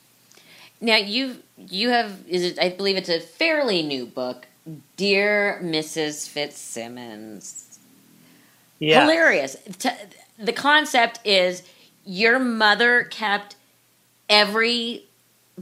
Now 0.81 0.97
you 0.97 1.37
you 1.57 1.89
have 1.89 2.23
is 2.27 2.43
it 2.43 2.59
I 2.59 2.69
believe 2.69 2.97
it's 2.97 3.09
a 3.09 3.19
fairly 3.19 3.81
new 3.81 4.05
book, 4.05 4.47
Dear 4.97 5.59
Mrs. 5.63 6.27
Fitzsimmons. 6.27 7.79
Yeah. 8.79 9.01
Hilarious. 9.01 9.55
The 10.37 10.53
concept 10.53 11.19
is 11.25 11.63
your 12.05 12.37
mother 12.37 13.03
kept 13.05 13.55
every 14.29 15.06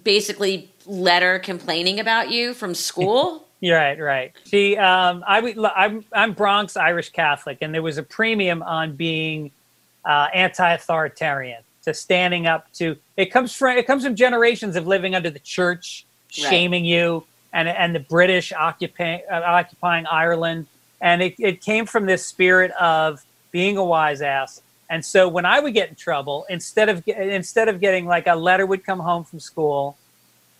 basically 0.03 0.71
letter 0.85 1.39
complaining 1.39 1.99
about 1.99 2.31
you 2.31 2.53
from 2.53 2.73
school. 2.73 3.41
Right, 3.63 3.99
right. 3.99 4.31
See, 4.43 4.77
um, 4.77 5.23
I, 5.25 5.55
I'm 5.75 6.05
I'm 6.13 6.33
Bronx 6.33 6.77
Irish 6.77 7.09
Catholic, 7.09 7.59
and 7.61 7.73
there 7.73 7.81
was 7.81 7.97
a 7.97 8.03
premium 8.03 8.61
on 8.61 8.95
being 8.95 9.49
uh, 10.03 10.27
anti-authoritarian, 10.35 11.63
to 11.83 11.93
standing 11.93 12.45
up 12.45 12.71
to. 12.73 12.97
It 13.17 13.31
comes 13.31 13.55
from 13.55 13.77
it 13.77 13.87
comes 13.87 14.03
from 14.03 14.15
generations 14.15 14.75
of 14.75 14.85
living 14.85 15.15
under 15.15 15.31
the 15.31 15.39
church, 15.39 16.05
shaming 16.29 16.83
right. 16.83 16.89
you, 16.89 17.23
and 17.53 17.67
and 17.67 17.95
the 17.95 18.01
British 18.01 18.51
occupying 18.53 19.21
uh, 19.31 19.41
occupying 19.45 20.05
Ireland, 20.05 20.67
and 21.01 21.23
it, 21.23 21.35
it 21.39 21.61
came 21.61 21.85
from 21.85 22.05
this 22.05 22.23
spirit 22.25 22.71
of 22.71 23.23
being 23.51 23.77
a 23.77 23.85
wise 23.85 24.21
ass. 24.21 24.61
And 24.89 25.03
so 25.03 25.27
when 25.27 25.45
I 25.45 25.59
would 25.59 25.73
get 25.73 25.89
in 25.89 25.95
trouble, 25.95 26.45
instead 26.49 26.89
of 26.89 27.07
instead 27.07 27.69
of 27.69 27.79
getting 27.79 28.05
like 28.05 28.27
a 28.27 28.35
letter 28.35 28.65
would 28.65 28.85
come 28.85 28.99
home 28.99 29.23
from 29.23 29.39
school 29.39 29.97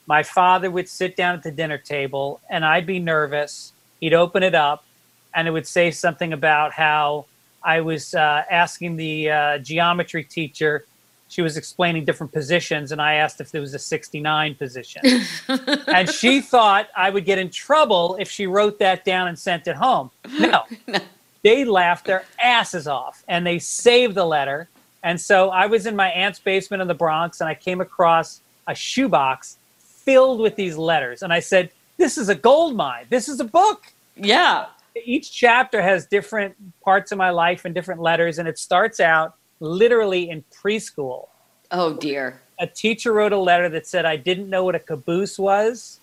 my 0.08 0.24
father 0.24 0.70
would 0.70 0.88
sit 0.88 1.16
down 1.16 1.36
at 1.36 1.44
the 1.44 1.52
dinner 1.52 1.78
table 1.78 2.40
and 2.50 2.64
I'd 2.64 2.86
be 2.86 3.00
nervous. 3.00 3.74
He'd 4.00 4.14
open 4.14 4.44
it 4.44 4.56
up 4.56 4.86
and 5.34 5.48
it 5.48 5.52
would 5.52 5.68
say 5.68 5.92
something 5.92 6.34
about 6.34 6.74
how 6.74 7.26
I 7.64 7.82
was 7.82 8.14
uh, 8.14 8.44
asking 8.50 8.96
the 8.98 9.30
uh, 9.32 9.58
geometry 9.58 10.24
teacher, 10.24 10.86
she 11.28 11.42
was 11.42 11.58
explaining 11.58 12.06
different 12.06 12.32
positions, 12.32 12.92
and 12.92 13.02
I 13.02 13.16
asked 13.16 13.42
if 13.42 13.52
there 13.52 13.60
was 13.60 13.74
a 13.74 13.80
69 13.80 14.54
position. 14.54 15.02
and 15.88 16.08
she 16.08 16.40
thought 16.40 16.90
I 16.96 17.10
would 17.10 17.26
get 17.26 17.40
in 17.40 17.50
trouble 17.50 18.16
if 18.20 18.30
she 18.30 18.46
wrote 18.46 18.78
that 18.80 19.04
down 19.04 19.28
and 19.28 19.38
sent 19.38 19.68
it 19.68 19.76
home. 19.76 20.12
No. 20.40 20.64
no. 20.88 21.00
They 21.46 21.64
laughed 21.64 22.08
their 22.08 22.26
asses 22.42 22.88
off 22.88 23.24
and 23.28 23.46
they 23.46 23.60
saved 23.60 24.16
the 24.16 24.26
letter. 24.26 24.68
And 25.04 25.22
so 25.22 25.52
I 25.52 25.68
was 25.68 25.86
in 25.86 25.96
my 25.96 26.08
aunt's 26.08 26.40
basement 26.40 26.82
in 26.82 26.88
the 26.88 26.96
Bronx 26.96 27.40
and 27.40 27.48
I 27.48 27.54
came 27.54 27.82
across 27.82 28.42
a 28.66 28.74
shoebox 28.74 29.58
filled 29.78 30.40
with 30.40 30.56
these 30.56 30.76
letters. 30.76 31.22
And 31.22 31.32
I 31.32 31.40
said, 31.42 31.70
This 31.98 32.18
is 32.18 32.30
a 32.30 32.36
gold 32.36 32.76
mine. 32.76 33.06
This 33.12 33.30
is 33.30 33.40
a 33.40 33.44
book. 33.44 33.84
Yeah. 34.16 34.66
Each 35.06 35.32
chapter 35.32 35.84
has 35.84 36.08
different 36.08 36.56
parts 36.84 37.12
of 37.12 37.20
my 37.20 37.30
life 37.30 37.64
and 37.64 37.76
different 37.76 38.02
letters. 38.02 38.40
And 38.40 38.48
it 38.48 38.58
starts 38.58 39.00
out 39.00 39.36
literally 39.60 40.32
in 40.32 40.44
preschool. 40.52 41.28
Oh, 41.70 41.94
dear. 41.94 42.42
A 42.58 42.66
teacher 42.66 43.14
wrote 43.14 43.34
a 43.34 43.38
letter 43.38 43.70
that 43.70 43.86
said, 43.86 44.04
I 44.04 44.16
didn't 44.16 44.50
know 44.50 44.64
what 44.64 44.74
a 44.74 44.80
caboose 44.80 45.38
was. 45.38 46.00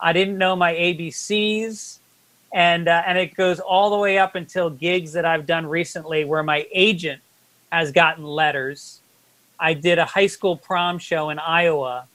I 0.00 0.14
didn't 0.14 0.38
know 0.38 0.56
my 0.56 0.72
ABCs. 0.72 1.98
And, 2.52 2.88
uh, 2.88 3.02
and 3.06 3.18
it 3.18 3.34
goes 3.34 3.60
all 3.60 3.90
the 3.90 3.98
way 3.98 4.18
up 4.18 4.34
until 4.34 4.70
gigs 4.70 5.12
that 5.12 5.24
I've 5.24 5.46
done 5.46 5.66
recently 5.66 6.24
where 6.24 6.42
my 6.42 6.66
agent 6.72 7.20
has 7.70 7.92
gotten 7.92 8.24
letters. 8.24 9.00
I 9.60 9.74
did 9.74 9.98
a 9.98 10.04
high 10.04 10.28
school 10.28 10.56
prom 10.56 10.98
show 10.98 11.30
in 11.30 11.38
Iowa 11.38 12.06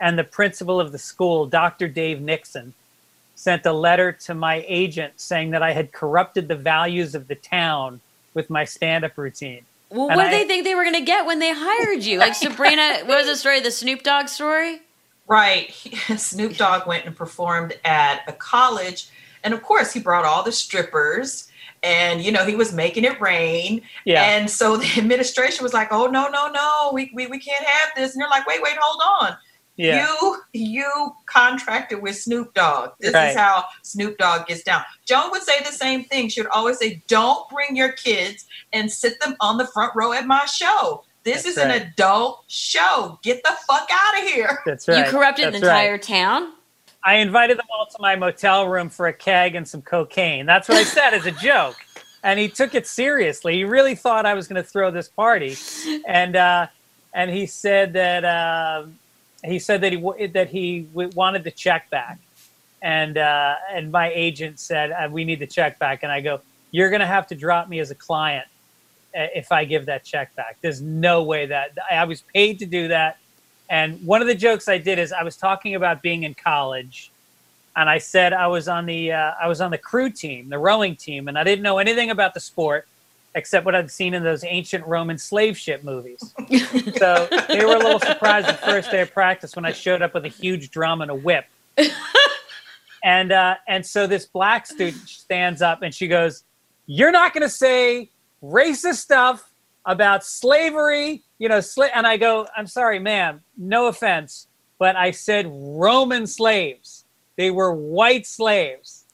and 0.00 0.18
the 0.18 0.24
principal 0.24 0.80
of 0.80 0.92
the 0.92 0.98
school, 0.98 1.46
Dr. 1.46 1.88
Dave 1.88 2.20
Nixon, 2.20 2.74
sent 3.34 3.66
a 3.66 3.72
letter 3.72 4.12
to 4.12 4.34
my 4.34 4.64
agent 4.68 5.14
saying 5.16 5.50
that 5.50 5.62
I 5.62 5.72
had 5.72 5.92
corrupted 5.92 6.48
the 6.48 6.56
values 6.56 7.14
of 7.14 7.28
the 7.28 7.34
town 7.34 8.00
with 8.34 8.50
my 8.50 8.64
stand 8.64 9.04
up 9.04 9.16
routine. 9.16 9.62
Well, 9.90 10.08
and 10.08 10.16
what 10.16 10.24
did 10.24 10.32
they 10.34 10.46
think 10.46 10.64
they 10.64 10.74
were 10.74 10.84
going 10.84 10.94
to 10.94 11.00
get 11.00 11.24
when 11.24 11.38
they 11.38 11.52
hired 11.52 12.04
you? 12.04 12.18
Like 12.18 12.34
Sabrina, 12.36 13.00
what 13.04 13.18
was 13.18 13.26
the 13.26 13.36
story? 13.36 13.60
The 13.60 13.70
Snoop 13.70 14.02
Dogg 14.02 14.28
story? 14.28 14.80
Right. 15.28 15.70
Snoop 16.16 16.56
Dogg 16.56 16.86
went 16.86 17.04
and 17.06 17.14
performed 17.14 17.78
at 17.84 18.22
a 18.26 18.32
college. 18.32 19.10
And 19.44 19.54
of 19.54 19.62
course, 19.62 19.92
he 19.92 20.00
brought 20.00 20.24
all 20.24 20.42
the 20.42 20.52
strippers 20.52 21.48
and 21.84 22.22
you 22.22 22.32
know 22.32 22.44
he 22.44 22.56
was 22.56 22.72
making 22.72 23.04
it 23.04 23.20
rain 23.20 23.80
yeah. 24.04 24.24
and 24.24 24.50
so 24.50 24.76
the 24.82 24.98
administration 24.98 25.62
was 25.62 25.72
like 25.72 25.88
oh 25.92 26.06
no 26.06 26.26
no 26.28 26.48
no 26.48 26.90
we, 26.92 27.08
we, 27.14 27.28
we 27.28 27.38
can't 27.38 27.64
have 27.64 27.90
this 27.94 28.14
and 28.14 28.20
they're 28.20 28.28
like 28.28 28.44
wait 28.48 28.60
wait 28.62 28.76
hold 28.80 29.00
on 29.20 29.36
Yeah. 29.76 30.04
You 30.08 30.42
you 30.52 31.12
contracted 31.26 32.02
with 32.02 32.16
Snoop 32.16 32.52
Dogg. 32.54 32.90
This 32.98 33.14
Right. 33.14 33.30
is 33.30 33.36
how 33.36 33.64
Snoop 33.84 34.18
Dogg 34.18 34.48
gets 34.48 34.64
down. 34.64 34.82
Joan 35.06 35.30
would 35.30 35.42
say 35.42 35.60
the 35.60 35.70
same 35.70 36.02
thing. 36.04 36.28
She 36.28 36.40
would 36.40 36.50
always 36.50 36.78
say, 36.78 37.00
"Don't 37.06 37.48
bring 37.48 37.76
your 37.76 37.92
kids 37.92 38.46
and 38.72 38.90
sit 38.90 39.20
them 39.20 39.36
on 39.38 39.56
the 39.56 39.68
front 39.68 39.92
row 39.94 40.12
at 40.12 40.26
my 40.26 40.44
show. 40.46 41.04
This 41.28 41.44
That's 41.44 41.56
is 41.56 41.62
an 41.62 41.70
adult 41.70 42.44
show. 42.48 43.18
Get 43.22 43.42
the 43.42 43.56
fuck 43.66 43.88
out 43.92 44.22
of 44.22 44.28
here." 44.28 44.60
That's 44.66 44.88
right. 44.88 45.06
You 45.06 45.10
corrupted 45.10 45.46
That's 45.46 45.60
the 45.60 45.66
right. 45.66 45.74
entire 45.76 45.98
town. 45.98 46.52
I 47.04 47.16
invited 47.16 47.58
them 47.58 47.66
all 47.76 47.86
to 47.86 47.96
my 48.00 48.16
motel 48.16 48.68
room 48.68 48.88
for 48.88 49.06
a 49.06 49.12
keg 49.12 49.54
and 49.54 49.66
some 49.66 49.82
cocaine. 49.82 50.46
That's 50.46 50.68
what 50.68 50.78
I 50.78 50.84
said 50.84 51.14
as 51.14 51.26
a 51.26 51.30
joke. 51.42 51.76
And 52.22 52.38
he 52.38 52.48
took 52.48 52.74
it 52.74 52.86
seriously. 52.86 53.54
He 53.54 53.64
really 53.64 53.94
thought 53.94 54.26
I 54.26 54.34
was 54.34 54.48
going 54.48 54.62
to 54.62 54.68
throw 54.68 54.90
this 54.90 55.08
party, 55.08 55.56
and 56.06 56.34
uh, 56.36 56.66
and 57.14 57.30
he 57.30 57.46
said 57.46 57.92
that 57.92 58.24
uh, 58.24 58.86
he 59.44 59.58
said 59.58 59.80
that 59.82 59.92
he 59.92 59.98
w- 59.98 60.28
that 60.28 60.50
he 60.50 60.80
w- 60.80 61.10
wanted 61.14 61.44
the 61.44 61.52
check 61.52 61.88
back, 61.90 62.18
and 62.82 63.16
uh, 63.16 63.54
and 63.72 63.92
my 63.92 64.10
agent 64.12 64.58
said 64.58 64.90
uh, 64.90 65.08
we 65.10 65.24
need 65.24 65.38
the 65.38 65.46
check 65.46 65.78
back, 65.78 66.02
and 66.02 66.10
I 66.10 66.20
go, 66.20 66.40
you're 66.72 66.90
going 66.90 67.00
to 67.00 67.06
have 67.06 67.26
to 67.28 67.36
drop 67.36 67.68
me 67.68 67.78
as 67.78 67.90
a 67.90 67.94
client 67.94 68.46
if 69.14 69.52
I 69.52 69.64
give 69.64 69.86
that 69.86 70.04
check 70.04 70.34
back. 70.36 70.58
There's 70.60 70.80
no 70.80 71.22
way 71.22 71.46
that 71.46 71.76
I 71.90 72.04
was 72.04 72.22
paid 72.34 72.58
to 72.60 72.66
do 72.66 72.88
that. 72.88 73.18
And 73.70 74.04
one 74.04 74.22
of 74.22 74.28
the 74.28 74.34
jokes 74.34 74.68
I 74.68 74.78
did 74.78 74.98
is 74.98 75.12
I 75.12 75.22
was 75.22 75.36
talking 75.36 75.74
about 75.74 76.02
being 76.02 76.22
in 76.22 76.34
college, 76.34 77.10
and 77.76 77.88
I 77.88 77.98
said 77.98 78.32
I 78.32 78.46
was 78.46 78.66
on 78.66 78.86
the 78.86 79.12
uh, 79.12 79.32
I 79.40 79.46
was 79.46 79.60
on 79.60 79.70
the 79.70 79.78
crew 79.78 80.10
team, 80.10 80.48
the 80.48 80.58
rowing 80.58 80.96
team, 80.96 81.28
and 81.28 81.38
I 81.38 81.44
didn't 81.44 81.62
know 81.62 81.78
anything 81.78 82.10
about 82.10 82.34
the 82.34 82.40
sport 82.40 82.86
except 83.34 83.64
what 83.64 83.74
I'd 83.74 83.90
seen 83.90 84.14
in 84.14 84.24
those 84.24 84.42
ancient 84.42 84.84
Roman 84.86 85.18
slave 85.18 85.56
ship 85.56 85.84
movies. 85.84 86.34
so 86.96 87.28
they 87.48 87.64
were 87.64 87.76
a 87.76 87.78
little 87.78 88.00
surprised 88.00 88.48
the 88.48 88.54
first 88.54 88.90
day 88.90 89.02
of 89.02 89.12
practice 89.12 89.54
when 89.54 89.64
I 89.64 89.72
showed 89.72 90.02
up 90.02 90.14
with 90.14 90.24
a 90.24 90.28
huge 90.28 90.70
drum 90.70 91.02
and 91.02 91.10
a 91.10 91.14
whip. 91.14 91.44
and 93.04 93.30
uh, 93.30 93.56
and 93.68 93.84
so 93.84 94.06
this 94.06 94.26
black 94.26 94.66
student 94.66 95.08
stands 95.08 95.62
up 95.62 95.82
and 95.82 95.94
she 95.94 96.08
goes, 96.08 96.44
"You're 96.86 97.12
not 97.12 97.34
going 97.34 97.42
to 97.42 97.50
say 97.50 98.10
racist 98.42 98.96
stuff 98.96 99.50
about 99.84 100.24
slavery, 100.24 101.22
you 101.38 101.48
know?" 101.48 101.60
And 101.94 102.06
I 102.06 102.16
go, 102.16 102.46
"I'm 102.56 102.66
sorry, 102.66 102.98
ma'am. 102.98 103.42
No 103.56 103.86
offense, 103.86 104.48
but 104.78 104.96
I 104.96 105.10
said 105.10 105.46
Roman 105.48 106.26
slaves. 106.26 107.04
They 107.36 107.50
were 107.50 107.74
white 107.74 108.26
slaves." 108.26 109.04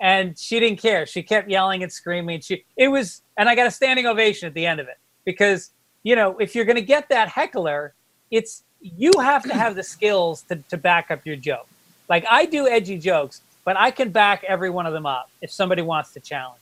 And 0.00 0.38
she 0.38 0.58
didn't 0.60 0.80
care. 0.80 1.04
She 1.04 1.22
kept 1.22 1.50
yelling 1.50 1.82
and 1.82 1.92
screaming. 1.92 2.40
She 2.40 2.64
it 2.76 2.88
was, 2.88 3.22
and 3.36 3.48
I 3.48 3.54
got 3.54 3.66
a 3.66 3.70
standing 3.70 4.06
ovation 4.06 4.46
at 4.46 4.54
the 4.54 4.64
end 4.64 4.80
of 4.80 4.88
it 4.88 4.98
because 5.24 5.72
you 6.02 6.16
know 6.16 6.38
if 6.38 6.54
you're 6.54 6.64
going 6.64 6.76
to 6.76 6.82
get 6.82 7.08
that 7.10 7.28
heckler, 7.28 7.94
it's 8.30 8.62
you 8.80 9.12
have 9.20 9.42
to 9.42 9.54
have 9.54 9.74
the 9.74 9.82
skills 9.82 10.42
to, 10.42 10.56
to 10.68 10.76
back 10.76 11.10
up 11.10 11.26
your 11.26 11.36
joke. 11.36 11.68
Like 12.08 12.24
I 12.30 12.46
do 12.46 12.66
edgy 12.66 12.98
jokes, 12.98 13.42
but 13.64 13.76
I 13.76 13.90
can 13.90 14.10
back 14.10 14.42
every 14.48 14.70
one 14.70 14.86
of 14.86 14.92
them 14.92 15.06
up 15.06 15.30
if 15.42 15.50
somebody 15.50 15.82
wants 15.82 16.12
to 16.14 16.20
challenge. 16.20 16.60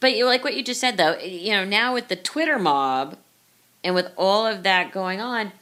But 0.00 0.16
you 0.16 0.26
like 0.26 0.44
what 0.44 0.56
you 0.56 0.62
just 0.62 0.80
said 0.80 0.96
though. 0.96 1.16
You 1.18 1.52
know, 1.52 1.64
now 1.64 1.94
with 1.94 2.08
the 2.08 2.16
Twitter 2.16 2.58
mob 2.58 3.16
and 3.84 3.94
with 3.94 4.10
all 4.16 4.46
of 4.46 4.62
that 4.64 4.92
going 4.92 5.20
on, 5.20 5.52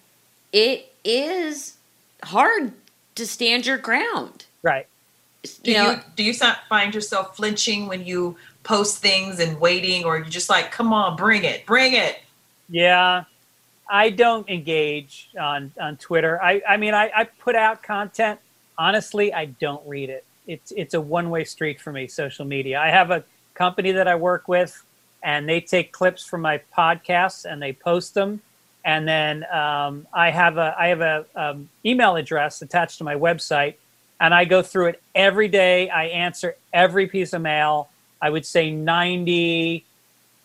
it 0.53 0.93
is 1.05 1.77
hard 2.23 2.73
to 3.15 3.27
stand 3.27 3.67
your 3.67 3.79
ground. 3.79 4.47
Right. 4.63 4.87
Do 5.63 5.71
You 5.71 5.77
know, 5.77 5.91
you 5.93 6.01
do 6.17 6.23
you 6.25 6.35
find 6.69 6.95
yourself 6.95 7.37
flinching 7.37 7.87
when 7.87 8.05
you 8.05 8.37
post 8.65 8.99
things 8.99 9.39
and 9.39 9.61
waiting, 9.61 10.05
or 10.05 10.19
you 10.19 10.25
just 10.25 10.51
like, 10.51 10.73
come 10.73 10.93
on, 10.93 11.17
bring 11.17 11.45
it, 11.45 11.65
bring 11.67 11.93
it? 11.93 12.21
Yeah. 12.69 13.25
I 13.89 14.11
don't 14.11 14.49
engage 14.51 15.31
on, 15.39 15.73
on 15.81 15.97
Twitter. 15.99 16.43
I, 16.43 16.61
I 16.69 16.77
mean, 16.77 16.93
I, 16.93 17.11
I 17.15 17.25
put 17.25 17.55
out 17.55 17.83
content. 17.85 18.41
Honestly, 18.77 19.33
I 19.33 19.45
don't 19.47 19.87
read 19.87 20.11
it. 20.11 20.25
It's, 20.49 20.73
it's 20.77 20.95
a 20.95 21.01
one 21.01 21.31
way 21.31 21.45
street 21.45 21.81
for 21.81 21.93
me, 21.93 22.09
social 22.09 22.45
media. 22.45 22.81
I 22.81 22.91
have 22.91 23.13
a 23.13 23.23
company 23.57 23.93
that 23.93 24.07
I 24.07 24.15
work 24.15 24.49
with, 24.49 24.85
and 25.23 25.49
they 25.49 25.61
take 25.61 25.91
clips 25.93 26.25
from 26.25 26.43
my 26.43 26.61
podcasts 26.77 27.45
and 27.51 27.61
they 27.61 27.73
post 27.73 28.15
them. 28.15 28.41
And 28.85 29.09
then 29.09 29.45
um, 29.53 30.07
I 30.13 30.31
have 30.31 30.59
a 30.59 30.75
I 30.79 30.87
have 30.89 31.01
a 31.01 31.27
um, 31.35 31.69
email 31.85 32.15
address 32.17 32.63
attached 32.63 32.99
to 32.99 33.05
my 33.05 33.17
website, 33.17 33.75
and 34.21 34.33
I 34.33 34.45
go 34.45 34.63
through 34.63 34.87
it 34.91 35.03
every 35.15 35.49
day. 35.49 35.91
I 35.91 36.05
answer 36.05 36.57
every 36.73 37.09
piece 37.09 37.33
of 37.33 37.43
mail. 37.43 37.89
I 38.23 38.31
would 38.31 38.47
say 38.47 38.71
ninety 38.71 39.85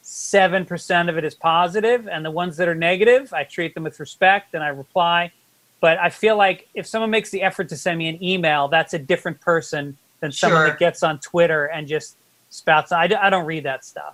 seven 0.01 0.65
percent 0.65 1.09
of 1.09 1.17
it 1.17 1.23
is 1.23 1.36
positive, 1.36 2.07
and 2.07 2.25
the 2.25 2.31
ones 2.31 2.57
that 2.57 2.67
are 2.67 2.75
negative, 2.75 3.31
I 3.33 3.43
treat 3.43 3.75
them 3.75 3.83
with 3.83 3.99
respect 3.99 4.55
and 4.55 4.63
I 4.63 4.69
reply. 4.69 5.31
But 5.79 5.99
I 5.99 6.09
feel 6.09 6.36
like 6.36 6.67
if 6.73 6.86
someone 6.88 7.12
makes 7.12 7.29
the 7.29 7.43
effort 7.43 7.69
to 7.69 7.77
send 7.77 7.97
me 7.99 8.07
an 8.07 8.23
email, 8.23 8.67
that's 8.67 8.93
a 8.93 8.99
different 8.99 9.39
person 9.41 9.97
than 10.19 10.31
someone 10.31 10.62
Sure. 10.62 10.67
that 10.69 10.79
gets 10.79 11.03
on 11.03 11.19
Twitter 11.19 11.65
and 11.65 11.88
just 11.88 12.17
spouts. 12.51 12.91
I, 12.91 13.09
I 13.19 13.29
don't 13.31 13.47
read 13.47 13.63
that 13.63 13.83
stuff. 13.83 14.13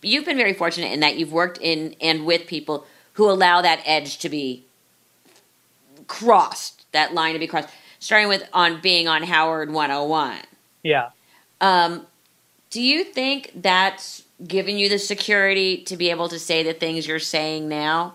you've 0.00 0.24
been 0.24 0.38
very 0.38 0.54
fortunate 0.54 0.92
in 0.92 1.00
that 1.00 1.16
you've 1.18 1.32
worked 1.32 1.58
in 1.60 1.94
and 2.00 2.24
with 2.24 2.46
people 2.46 2.86
who 3.14 3.30
allow 3.30 3.60
that 3.60 3.82
edge 3.84 4.18
to 4.20 4.30
be 4.30 4.64
crossed, 6.06 6.90
that 6.92 7.12
line 7.12 7.34
to 7.34 7.38
be 7.38 7.46
crossed. 7.46 7.68
Starting 7.98 8.28
with 8.28 8.48
on 8.54 8.80
being 8.80 9.08
on 9.08 9.22
Howard 9.22 9.70
101. 9.70 10.38
Yeah. 10.82 11.10
Um, 11.60 12.06
do 12.70 12.80
you 12.80 13.04
think 13.04 13.52
that's 13.54 14.22
given 14.46 14.78
you 14.78 14.88
the 14.88 14.98
security 14.98 15.82
to 15.84 15.98
be 15.98 16.08
able 16.08 16.28
to 16.30 16.38
say 16.38 16.62
the 16.62 16.72
things 16.72 17.06
you're 17.06 17.18
saying 17.18 17.68
now? 17.68 18.14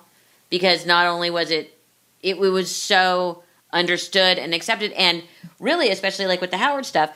Because 0.50 0.88
not 0.88 1.06
only 1.06 1.30
was 1.30 1.52
it, 1.52 1.78
it 2.24 2.40
was 2.40 2.76
so 2.76 3.44
understood 3.72 4.40
and 4.40 4.56
accepted, 4.56 4.92
and 4.94 5.22
really, 5.60 5.92
especially 5.92 6.26
like 6.26 6.42
with 6.42 6.50
the 6.50 6.58
Howard 6.58 6.88
stuff, 6.88 7.16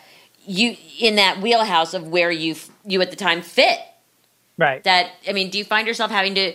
you 0.49 0.75
in 0.99 1.15
that 1.15 1.41
wheelhouse 1.41 1.93
of 1.93 2.07
where 2.07 2.31
you 2.31 2.55
you 2.83 2.99
at 3.01 3.11
the 3.11 3.15
time 3.15 3.41
fit. 3.41 3.79
Right. 4.57 4.83
That 4.83 5.11
I 5.27 5.31
mean, 5.33 5.51
do 5.51 5.59
you 5.59 5.63
find 5.63 5.87
yourself 5.87 6.09
having 6.09 6.33
to, 6.35 6.53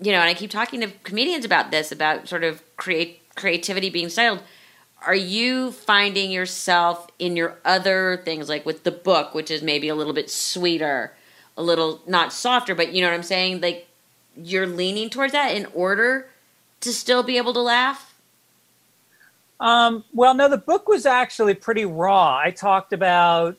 you 0.00 0.12
know? 0.12 0.20
And 0.20 0.28
I 0.28 0.34
keep 0.34 0.50
talking 0.50 0.80
to 0.80 0.88
comedians 1.02 1.44
about 1.44 1.72
this, 1.72 1.90
about 1.90 2.28
sort 2.28 2.44
of 2.44 2.62
create 2.76 3.20
creativity 3.34 3.90
being 3.90 4.08
styled. 4.08 4.42
Are 5.04 5.16
you 5.16 5.72
finding 5.72 6.30
yourself 6.30 7.08
in 7.18 7.34
your 7.34 7.58
other 7.64 8.22
things, 8.24 8.48
like 8.48 8.64
with 8.64 8.84
the 8.84 8.92
book, 8.92 9.34
which 9.34 9.50
is 9.50 9.60
maybe 9.60 9.88
a 9.88 9.96
little 9.96 10.12
bit 10.12 10.30
sweeter, 10.30 11.12
a 11.56 11.62
little 11.64 12.00
not 12.06 12.32
softer, 12.32 12.76
but 12.76 12.92
you 12.92 13.02
know 13.02 13.08
what 13.08 13.14
I'm 13.14 13.24
saying? 13.24 13.60
Like 13.60 13.88
you're 14.36 14.68
leaning 14.68 15.10
towards 15.10 15.32
that 15.32 15.56
in 15.56 15.66
order 15.74 16.28
to 16.80 16.92
still 16.92 17.24
be 17.24 17.38
able 17.38 17.52
to 17.54 17.60
laugh. 17.60 18.11
Um, 19.62 20.04
well, 20.12 20.34
no, 20.34 20.48
the 20.48 20.58
book 20.58 20.88
was 20.88 21.06
actually 21.06 21.54
pretty 21.54 21.84
raw. 21.84 22.36
I 22.36 22.50
talked 22.50 22.92
about 22.92 23.56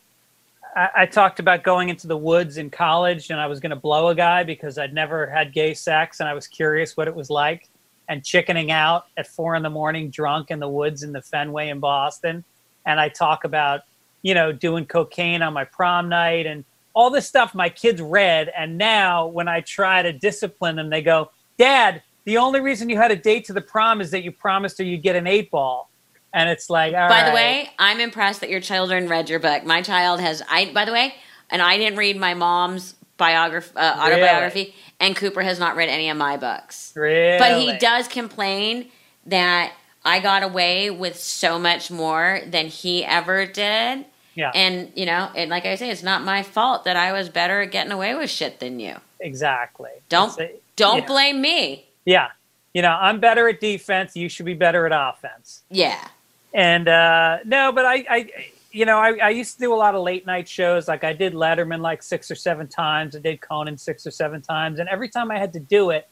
I, 0.75 0.89
I 0.97 1.05
talked 1.05 1.39
about 1.39 1.63
going 1.63 1.87
into 1.87 2.07
the 2.07 2.17
woods 2.17 2.57
in 2.57 2.69
college, 2.69 3.29
and 3.29 3.39
I 3.39 3.47
was 3.47 3.61
going 3.61 3.69
to 3.69 3.77
blow 3.77 4.09
a 4.09 4.15
guy 4.15 4.43
because 4.43 4.77
I'd 4.77 4.93
never 4.93 5.27
had 5.27 5.53
gay 5.53 5.73
sex, 5.73 6.19
and 6.19 6.27
I 6.27 6.33
was 6.33 6.45
curious 6.45 6.97
what 6.97 7.07
it 7.07 7.15
was 7.15 7.29
like, 7.29 7.69
and 8.09 8.21
chickening 8.21 8.69
out 8.69 9.05
at 9.15 9.27
four 9.27 9.55
in 9.55 9.63
the 9.63 9.69
morning, 9.69 10.09
drunk 10.09 10.51
in 10.51 10.59
the 10.59 10.67
woods 10.67 11.03
in 11.03 11.13
the 11.13 11.21
Fenway 11.21 11.69
in 11.69 11.79
Boston. 11.79 12.43
And 12.85 12.99
I 12.99 13.07
talk 13.07 13.45
about 13.45 13.83
you 14.23 14.33
know 14.33 14.51
doing 14.51 14.85
cocaine 14.85 15.41
on 15.41 15.53
my 15.53 15.63
prom 15.63 16.09
night 16.09 16.45
and 16.45 16.65
all 16.93 17.11
this 17.11 17.25
stuff 17.25 17.55
my 17.55 17.69
kids 17.69 18.01
read, 18.01 18.51
and 18.57 18.77
now 18.77 19.27
when 19.27 19.47
I 19.47 19.61
try 19.61 20.01
to 20.01 20.11
discipline 20.11 20.75
them, 20.75 20.89
they 20.89 21.01
go, 21.01 21.31
"Dad." 21.57 22.03
The 22.25 22.37
only 22.37 22.61
reason 22.61 22.89
you 22.89 22.95
had 22.95 23.11
a 23.11 23.17
date 23.17 23.43
to 23.47 23.53
the 23.53 23.59
prom 23.59 23.99
is 23.99 24.09
that 24.11 24.23
you 24.23 24.31
promised 24.31 24.77
her 24.77 24.85
you'd 24.85 25.03
get 25.03 25.17
an 25.17 25.27
eight 25.27 25.51
ball. 25.51 25.89
And 26.33 26.49
it's 26.49 26.69
like, 26.69 26.93
all 26.95 27.09
by 27.09 27.23
the 27.29 27.31
way, 27.35 27.69
I'm 27.77 27.99
impressed 27.99 28.41
that 28.41 28.49
your 28.49 28.59
children 28.61 29.07
read 29.07 29.29
your 29.29 29.39
book. 29.39 29.63
My 29.65 29.81
child 29.81 30.19
has. 30.19 30.41
I 30.49 30.71
by 30.73 30.85
the 30.85 30.91
way, 30.91 31.13
and 31.49 31.61
I 31.61 31.77
didn't 31.77 31.97
read 31.97 32.17
my 32.17 32.33
mom's 32.33 32.95
biography, 33.17 33.71
uh, 33.75 33.95
Really? 33.97 34.13
autobiography, 34.13 34.75
and 34.99 35.15
Cooper 35.15 35.41
has 35.43 35.59
not 35.59 35.75
read 35.75 35.89
any 35.89 36.09
of 36.09 36.17
my 36.17 36.37
books. 36.37 36.91
Really? 36.95 37.37
But 37.37 37.59
he 37.59 37.77
does 37.77 38.07
complain 38.07 38.89
that 39.27 39.73
I 40.03 40.19
got 40.19 40.41
away 40.43 40.89
with 40.89 41.17
so 41.19 41.59
much 41.59 41.91
more 41.91 42.41
than 42.47 42.67
he 42.67 43.05
ever 43.05 43.45
did. 43.45 44.05
Yeah, 44.35 44.51
And 44.55 44.91
you 44.95 45.05
know, 45.05 45.29
and 45.35 45.51
like 45.51 45.67
I 45.67 45.75
say, 45.75 45.91
it's 45.91 46.01
not 46.01 46.23
my 46.23 46.41
fault 46.41 46.85
that 46.85 46.95
I 46.95 47.11
was 47.13 47.29
better 47.29 47.61
at 47.61 47.69
getting 47.71 47.91
away 47.91 48.15
with 48.15 48.31
shit 48.31 48.59
than 48.59 48.79
you. 48.79 48.95
exactly. 49.19 49.91
Don't 50.09 50.37
a- 50.39 50.51
don't 50.75 51.01
yeah. 51.01 51.05
blame 51.05 51.39
me. 51.39 51.85
Yeah. 52.05 52.29
You 52.73 52.81
know, 52.81 52.89
I'm 52.99 53.19
better 53.19 53.47
at 53.47 53.59
defense. 53.61 54.15
You 54.15 54.27
should 54.29 54.47
be 54.47 54.55
better 54.55 54.87
at 54.87 54.91
offense. 54.91 55.61
Yeah. 55.69 56.07
And 56.53 56.87
uh, 56.87 57.39
no, 57.45 57.71
but 57.71 57.85
I, 57.85 58.05
I 58.09 58.29
you 58.71 58.85
know, 58.85 58.97
I, 58.97 59.17
I 59.21 59.29
used 59.29 59.53
to 59.53 59.59
do 59.59 59.73
a 59.73 59.75
lot 59.75 59.95
of 59.95 60.01
late 60.01 60.25
night 60.25 60.47
shows. 60.47 60.87
Like 60.87 61.03
I 61.03 61.13
did 61.13 61.33
Letterman 61.33 61.79
like 61.79 62.01
six 62.01 62.29
or 62.31 62.35
seven 62.35 62.67
times. 62.67 63.15
I 63.15 63.19
did 63.19 63.39
Conan 63.39 63.77
six 63.77 64.05
or 64.05 64.11
seven 64.11 64.41
times. 64.41 64.79
And 64.79 64.89
every 64.89 65.09
time 65.09 65.29
I 65.29 65.37
had 65.37 65.53
to 65.53 65.59
do 65.59 65.91
it, 65.91 66.07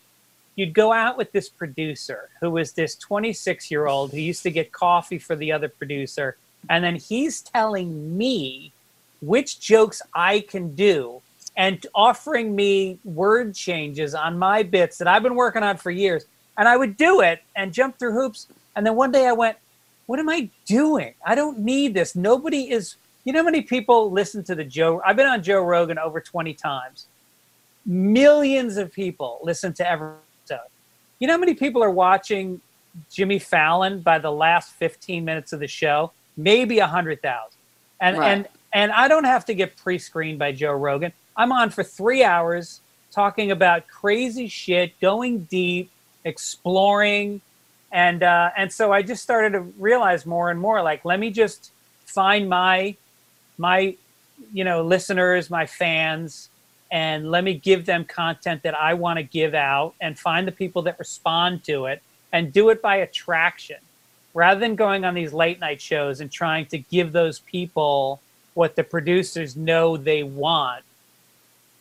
you'd 0.56 0.74
go 0.74 0.94
out 0.94 1.18
with 1.18 1.32
this 1.32 1.50
producer 1.50 2.30
who 2.40 2.52
was 2.52 2.74
this 2.74 2.96
26 2.96 3.72
year 3.72 3.88
old 3.88 4.12
who 4.12 4.20
used 4.20 4.44
to 4.44 4.52
get 4.52 4.72
coffee 4.72 5.18
for 5.18 5.36
the 5.36 5.52
other 5.52 5.70
producer. 5.70 6.38
And 6.70 6.84
then 6.84 6.96
he's 6.96 7.42
telling 7.42 8.16
me 8.16 8.72
which 9.22 9.60
jokes 9.60 10.02
I 10.14 10.42
can 10.42 10.76
do 10.76 11.22
and 11.58 11.86
offering 11.96 12.56
me 12.56 13.00
word 13.04 13.56
changes 13.56 14.14
on 14.14 14.38
my 14.38 14.64
bits 14.64 14.98
that 15.00 15.08
I've 15.08 15.24
been 15.24 15.36
working 15.36 15.64
on 15.64 15.78
for 15.78 15.92
years. 15.92 16.26
And 16.58 16.68
I 16.68 16.78
would 16.78 16.96
do 16.96 17.22
it 17.22 17.42
and 17.56 17.74
jump 17.74 17.98
through 17.98 18.14
hoops. 18.14 18.48
And 18.76 18.86
then 18.86 18.96
one 18.96 19.12
day 19.12 19.26
I 19.26 19.32
went, 19.32 19.58
what 20.12 20.20
am 20.20 20.28
I 20.28 20.50
doing? 20.66 21.14
I 21.26 21.36
don't 21.36 21.60
need 21.60 21.94
this. 21.94 22.18
Nobody 22.18 22.70
is. 22.70 22.98
You 23.24 23.32
know 23.32 23.40
how 23.40 23.46
many 23.46 23.62
people 23.62 24.12
listen 24.12 24.44
to 24.44 24.56
the 24.56 24.66
Joe? 24.66 25.02
I've 25.06 25.16
been 25.16 25.26
on 25.26 25.42
Joe 25.42 25.62
Rogan 25.62 25.98
over 25.98 26.20
20 26.20 26.54
times. 26.54 27.08
Millions 27.86 28.76
of 28.76 28.92
people 28.92 29.40
listen 29.42 29.72
to 29.76 29.90
every 29.90 30.16
episode. 30.44 30.68
You 31.20 31.28
know 31.28 31.36
how 31.36 31.40
many 31.40 31.54
people 31.54 31.82
are 31.82 31.90
watching 31.90 32.60
Jimmy 33.10 33.40
Fallon 33.40 34.02
by 34.02 34.20
the 34.20 34.34
last 34.34 34.74
15 34.74 35.24
minutes 35.24 35.54
of 35.54 35.62
the 35.62 35.68
show? 35.68 36.12
Maybe 36.36 36.80
100,000. 36.80 37.58
And, 38.02 38.18
Right. 38.18 38.32
and, 38.32 38.48
and 38.74 38.92
I 38.92 39.08
don't 39.08 39.24
have 39.24 39.46
to 39.46 39.54
get 39.54 39.78
pre 39.78 39.98
screened 39.98 40.40
by 40.40 40.52
Joe 40.52 40.74
Rogan. 40.74 41.14
I'm 41.38 41.54
on 41.54 41.70
for 41.70 41.86
three 41.86 42.22
hours 42.22 42.82
talking 43.12 43.50
about 43.50 43.88
crazy 43.88 44.50
shit, 44.50 45.00
going 45.00 45.44
deep, 45.46 45.90
exploring. 46.26 47.40
And, 47.92 48.24
uh, 48.24 48.52
and 48.58 48.72
so 48.72 48.92
I 48.92 49.02
just 49.02 49.22
started 49.22 49.54
to 49.54 49.62
realize 49.78 50.26
more 50.26 50.50
and 50.50 50.60
more 50.60 50.82
like, 50.82 51.04
let 51.04 51.20
me 51.20 51.30
just 51.30 51.72
find 52.06 52.48
my, 52.48 52.96
my, 53.58 53.96
you 54.54 54.64
know, 54.64 54.82
listeners, 54.82 55.50
my 55.50 55.66
fans, 55.66 56.50
and 56.92 57.32
let 57.32 57.44
me 57.44 57.54
give 57.54 57.86
them 57.86 58.04
content 58.06 58.64
that 58.64 58.76
I 58.76 58.94
want 58.94 59.18
to 59.18 59.24
give 59.24 59.54
out 59.54 59.94
and 60.02 60.18
find 60.18 60.48
the 60.48 60.52
people 60.52 60.82
that 60.84 61.00
respond 61.00 61.64
to 61.66 61.86
it 61.86 62.02
and 62.34 62.52
do 62.52 62.70
it 62.70 62.82
by 62.82 62.98
attraction 62.98 63.78
rather 64.34 64.60
than 64.60 64.76
going 64.76 65.04
on 65.04 65.14
these 65.14 65.34
late 65.34 65.60
night 65.60 65.82
shows 65.82 66.22
and 66.22 66.32
trying 66.32 66.66
to 66.68 66.78
give 66.78 67.12
those 67.12 67.40
people 67.40 68.22
what 68.54 68.76
the 68.76 68.84
producers 68.84 69.56
know 69.56 69.98
they 69.98 70.24
want. 70.24 70.84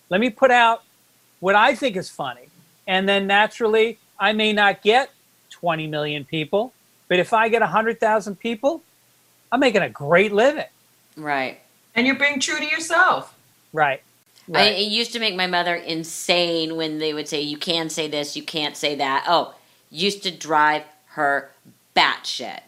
Let 0.09 0.21
me 0.21 0.31
put 0.31 0.51
out 0.51 0.83
what 1.41 1.55
I 1.55 1.75
think 1.75 1.97
is 1.97 2.11
funny. 2.11 2.49
And 2.87 3.09
then 3.09 3.27
naturally, 3.27 3.99
I 4.19 4.33
may 4.33 4.53
not 4.53 4.83
get 4.83 5.11
20 5.61 5.87
million 5.87 6.25
people, 6.25 6.73
but 7.09 7.19
if 7.19 7.33
I 7.33 7.49
get 7.49 7.61
100,000 7.61 8.37
people, 8.39 8.83
I'm 9.53 9.61
making 9.61 9.83
a 9.83 9.89
great 9.89 10.33
living. 10.33 10.65
Right. 11.17 11.61
And 11.95 12.07
you're 12.07 12.17
being 12.17 12.41
true 12.41 12.59
to 12.59 12.65
yourself. 12.65 13.35
Right. 13.73 14.03
I, 14.53 14.65
it 14.69 14.89
used 14.89 15.13
to 15.13 15.21
make 15.21 15.37
my 15.37 15.47
mother 15.47 15.75
insane 15.75 16.77
when 16.77 16.99
they 16.99 17.15
would 17.15 17.29
say, 17.29 17.41
"You 17.41 17.57
can't 17.57 17.93
say 17.93 18.09
this, 18.09 18.37
you 18.37 18.43
can't 18.43 18.77
say 18.77 18.97
that." 18.97 19.25
Oh, 19.29 19.55
used 19.91 20.25
to 20.25 20.31
drive 20.31 20.83
her 21.11 21.51
batshit. 21.97 22.61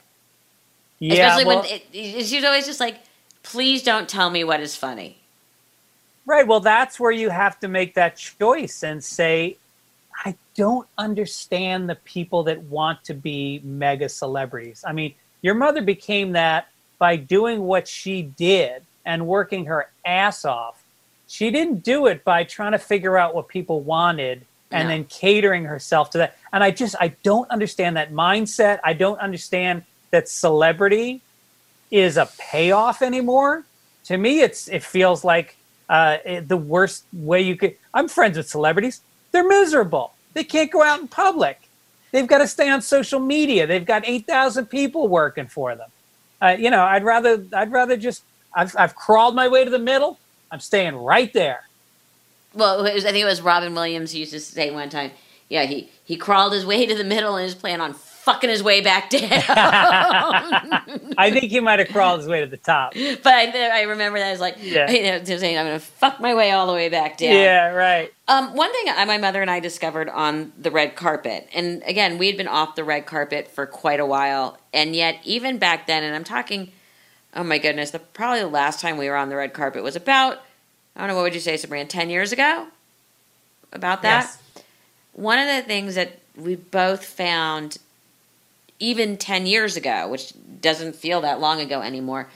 yeah. 1.01 1.13
Especially 1.13 1.45
well- 1.45 1.63
when 1.63 1.71
it, 1.71 1.87
it, 1.93 2.27
she 2.27 2.37
was 2.37 2.45
always 2.45 2.67
just 2.67 2.79
like, 2.79 2.99
"Please 3.43 3.83
don't 3.83 4.09
tell 4.09 4.31
me 4.31 4.45
what 4.45 4.61
is 4.61 4.77
funny." 4.77 5.19
Right. 6.25 6.47
Well, 6.47 6.61
that's 6.61 7.01
where 7.01 7.11
you 7.11 7.31
have 7.31 7.59
to 7.61 7.69
make 7.69 7.95
that 7.95 8.17
choice 8.17 8.85
and 8.85 9.03
say, 9.03 9.57
I 10.25 10.35
don't 10.55 10.87
understand 10.99 11.89
the 11.89 11.95
people 11.97 12.43
that 12.45 12.61
want 12.63 13.05
to 13.05 13.15
be 13.15 13.61
mega 13.65 14.09
celebrities. 14.09 14.85
I 14.87 14.93
mean, 14.93 15.15
your 15.43 15.55
mother 15.55 15.83
became 15.83 16.33
that 16.33 16.69
by 16.99 17.17
doing 17.17 17.63
what 17.63 17.89
she 17.89 18.23
did 18.23 18.83
and 19.05 19.27
working 19.27 19.67
her 19.67 19.91
ass 20.07 20.45
off. 20.45 20.83
She 21.27 21.51
didn't 21.51 21.83
do 21.83 22.07
it 22.07 22.25
by 22.25 22.45
trying 22.45 22.73
to 22.73 22.79
figure 22.79 23.17
out 23.19 23.35
what 23.35 23.49
people 23.49 23.81
wanted 23.81 24.45
and 24.71 24.89
No. 24.89 24.95
then 24.95 25.05
catering 25.07 25.65
herself 25.65 26.11
to 26.11 26.19
that. 26.19 26.37
And 26.53 26.63
I 26.63 26.71
just, 26.71 26.95
I 27.01 27.09
don't 27.23 27.51
understand 27.51 27.97
that 27.97 28.13
mindset. 28.13 28.81
I 28.85 28.93
don't 28.93 29.19
understand 29.19 29.85
that 30.11 30.29
celebrity 30.29 31.21
is 31.91 32.17
a 32.17 32.27
payoff 32.39 33.03
anymore. 33.03 33.65
To 34.05 34.17
me, 34.17 34.41
it's 34.41 34.69
it 34.69 34.83
feels 34.83 35.25
like 35.25 35.57
uh, 35.89 36.19
the 36.47 36.57
worst 36.57 37.05
way 37.13 37.41
you 37.43 37.57
could. 37.57 37.77
I'm 37.95 38.09
friends 38.09 38.37
with 38.37 38.49
celebrities. 38.49 39.01
They're 39.33 39.47
miserable. 39.47 40.13
They 40.35 40.45
can't 40.45 40.71
go 40.71 40.83
out 40.83 41.01
in 41.01 41.09
public. 41.09 41.61
They've 42.13 42.27
got 42.27 42.39
to 42.39 42.47
stay 42.47 42.69
on 42.69 42.83
social 42.83 43.21
media. 43.21 43.67
They've 43.67 43.85
got 43.85 44.03
eight 44.07 44.27
thousand 44.27 44.67
people 44.67 45.09
working 45.09 45.47
for 45.47 45.75
them. 45.75 45.89
Uh, 46.41 46.57
you 46.59 46.71
know, 46.71 46.83
I'd 46.83 47.05
rather 47.05 47.45
I'd 47.55 47.73
rather 47.73 47.97
just 47.97 48.23
I've 48.55 48.75
I've 48.79 48.95
crawled 48.95 49.35
my 49.35 49.49
way 49.49 49.65
to 49.65 49.71
the 49.71 49.79
middle. 49.79 50.19
I'm 50.51 50.61
staying 50.61 50.97
right 50.97 51.33
there. 51.33 51.63
Well, 52.55 52.83
was, 52.83 53.07
I 53.07 53.13
think 53.13 53.23
it 53.23 53.27
was 53.27 53.41
Robin 53.41 53.75
Williams 53.75 54.15
used 54.15 54.33
to 54.33 54.41
say 54.41 54.71
one 54.71 54.91
time, 54.91 55.13
"Yeah, 55.49 55.65
he 55.65 55.91
he 56.05 56.17
crawled 56.17 56.53
his 56.53 56.67
way 56.67 56.85
to 56.85 56.95
the 56.95 57.05
middle 57.05 57.37
and 57.37 57.47
is 57.47 57.55
planning 57.55 57.81
on 57.81 57.95
fucking 58.25 58.51
his 58.51 58.63
way 58.63 58.81
back 58.81 59.11
down." 59.11 59.23
I 61.19 61.31
think 61.31 61.51
he 61.51 61.61
might 61.61 61.79
have 61.79 61.89
crawled 61.89 62.21
his 62.21 62.29
way 62.29 62.41
to 62.41 62.47
the 62.47 62.57
top. 62.57 62.95
but 62.95 63.27
I, 63.33 63.81
I 63.81 63.83
remember 63.83 64.19
that 64.19 64.29
I 64.29 64.31
was 64.33 64.41
like, 64.41 64.57
Yeah. 64.61 64.91
you 64.91 65.03
know, 65.03 65.23
saying, 65.25 65.59
"I'm 65.59 65.67
going 65.67 65.79
to 65.79 65.85
fuck 65.85 66.21
my 66.21 66.35
way 66.35 66.51
all 66.53 66.67
the 66.67 66.73
way 66.73 66.89
back 66.89 67.19
down." 67.19 67.35
Yeah, 67.35 67.69
right. 67.69 68.13
Um, 68.29 68.55
one 68.55 68.73
thing 68.73 68.85
I, 68.89 69.05
my 69.05 69.19
mother 69.19 69.43
and 69.43 69.51
I 69.51 69.61
discovered 69.61 70.09
on 70.09 70.53
the 70.59 70.71
red 70.71 70.97
carpet, 70.97 71.49
and 71.55 71.83
again, 71.87 72.19
we 72.19 72.27
had 72.29 72.37
been 72.37 72.49
off 72.49 72.75
the 72.77 72.85
red 72.85 73.07
carpet 73.07 73.49
for 73.49 73.67
quite 73.67 74.01
a 74.01 74.07
while, 74.07 74.59
and 74.73 74.95
yet 74.97 75.17
even 75.25 75.59
back 75.59 75.87
then, 75.87 76.03
and 76.03 76.15
I'm 76.15 76.25
talking, 76.25 76.73
oh 77.35 77.43
my 77.45 77.59
goodness, 77.59 77.91
the 77.91 77.99
probably 77.99 78.41
the 78.41 78.47
last 78.49 78.81
time 78.81 78.97
we 78.97 79.09
were 79.09 79.17
on 79.17 79.29
the 79.29 79.37
red 79.37 79.53
carpet 79.53 79.83
was 79.83 79.97
about, 79.97 80.39
I 80.97 81.01
don't 81.01 81.09
know, 81.09 81.17
what 81.17 81.23
would 81.25 81.35
you 81.35 81.41
say, 81.41 81.57
Sabrina, 81.57 81.87
ten 81.87 82.09
years 82.11 82.33
ago? 82.33 82.69
About 83.73 84.03
that. 84.03 84.25
Yes. 84.25 84.65
One 85.15 85.39
of 85.39 85.47
the 85.47 85.63
things 85.63 85.95
that 85.95 86.19
we 86.37 86.57
both 86.57 87.05
found, 87.05 87.79
even 88.83 89.17
ten 89.17 89.47
years 89.47 89.77
ago, 89.77 90.09
which 90.09 90.33
doesn't 90.61 90.95
feel 90.95 91.21
that 91.23 91.41
long 91.41 91.61
ago 91.61 91.81
anymore, 91.81 92.29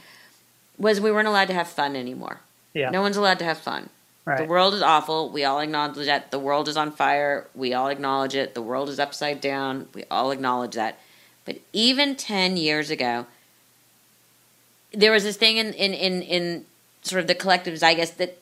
was 0.77 1.01
we 1.01 1.11
weren't 1.11 1.27
allowed 1.27 1.47
to 1.47 1.53
have 1.53 1.67
fun 1.67 1.95
anymore. 1.95 2.39
Yeah. 2.73 2.89
No 2.89 3.01
one's 3.01 3.17
allowed 3.17 3.39
to 3.39 3.45
have 3.45 3.57
fun. 3.57 3.89
Right. 4.25 4.39
The 4.39 4.45
world 4.45 4.73
is 4.73 4.81
awful. 4.81 5.29
We 5.29 5.45
all 5.45 5.59
acknowledge 5.59 6.05
that. 6.05 6.31
The 6.31 6.39
world 6.39 6.67
is 6.67 6.75
on 6.75 6.91
fire. 6.91 7.47
We 7.55 7.73
all 7.73 7.87
acknowledge 7.87 8.35
it. 8.35 8.55
The 8.55 8.61
world 8.61 8.89
is 8.89 8.99
upside 8.99 9.39
down. 9.39 9.87
We 9.93 10.03
all 10.11 10.31
acknowledge 10.31 10.75
that. 10.75 10.99
But 11.45 11.59
even 11.71 12.15
10 12.15 12.57
years 12.57 12.89
ago, 12.89 13.25
there 14.91 15.13
was 15.13 15.23
this 15.23 15.37
thing 15.37 15.57
in, 15.57 15.71
in, 15.73 15.93
in, 15.93 16.21
in 16.21 16.65
sort 17.03 17.21
of 17.21 17.27
the 17.27 17.35
collectives, 17.35 17.81
I 17.81 17.93
guess, 17.93 18.11
that 18.11 18.37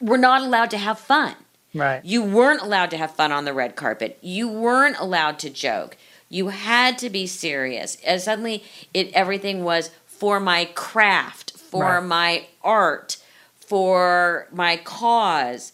we're 0.00 0.16
not 0.16 0.42
allowed 0.42 0.70
to 0.70 0.78
have 0.78 1.00
fun. 1.00 1.34
Right. 1.74 2.04
You 2.04 2.22
weren't 2.22 2.62
allowed 2.62 2.90
to 2.90 2.96
have 2.96 3.10
fun 3.10 3.32
on 3.32 3.44
the 3.44 3.52
red 3.52 3.74
carpet. 3.74 4.18
You 4.22 4.48
weren't 4.48 4.96
allowed 4.98 5.40
to 5.40 5.50
joke. 5.50 5.96
You 6.28 6.48
had 6.48 6.98
to 6.98 7.10
be 7.10 7.26
serious. 7.26 7.96
And 8.04 8.20
suddenly, 8.20 8.64
it 8.92 9.12
everything 9.12 9.62
was 9.64 9.90
for 10.06 10.40
my 10.40 10.64
craft, 10.66 11.52
for 11.52 11.84
Right. 11.84 12.02
my 12.02 12.46
art, 12.62 13.18
for 13.60 14.48
my 14.50 14.76
cause. 14.76 15.72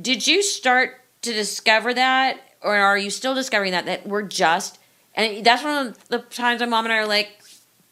Did 0.00 0.26
you 0.26 0.42
start 0.42 1.00
to 1.22 1.32
discover 1.32 1.94
that, 1.94 2.40
or 2.62 2.76
are 2.76 2.98
you 2.98 3.10
still 3.10 3.34
discovering 3.34 3.72
that 3.72 3.86
that 3.86 4.06
we're 4.06 4.22
just? 4.22 4.78
And 5.14 5.44
that's 5.44 5.62
one 5.62 5.86
of 5.86 6.08
the 6.08 6.18
times 6.18 6.60
my 6.60 6.66
mom 6.66 6.84
and 6.84 6.92
I 6.92 6.98
are 6.98 7.06
like, 7.06 7.40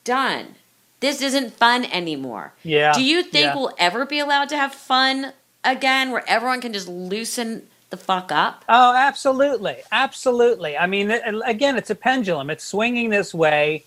done. 0.04 0.56
This 1.00 1.20
isn't 1.22 1.54
fun 1.54 1.84
anymore. 1.86 2.52
Yeah. 2.62 2.92
Do 2.92 3.02
you 3.02 3.22
think 3.22 3.46
yeah. 3.46 3.54
we'll 3.56 3.74
ever 3.78 4.06
be 4.06 4.18
allowed 4.18 4.48
to 4.50 4.56
have 4.56 4.74
fun 4.74 5.32
again 5.64 6.10
where 6.10 6.24
everyone 6.28 6.60
can 6.60 6.72
just 6.72 6.88
loosen 6.88 7.68
the 7.92 7.96
fuck 7.96 8.32
up? 8.32 8.64
Oh, 8.68 8.92
absolutely. 8.96 9.76
Absolutely. 9.92 10.76
I 10.76 10.86
mean, 10.88 11.10
it- 11.12 11.22
again, 11.46 11.76
it's 11.78 11.90
a 11.90 11.94
pendulum. 11.94 12.50
It's 12.50 12.64
swinging 12.64 13.10
this 13.10 13.32
way, 13.32 13.84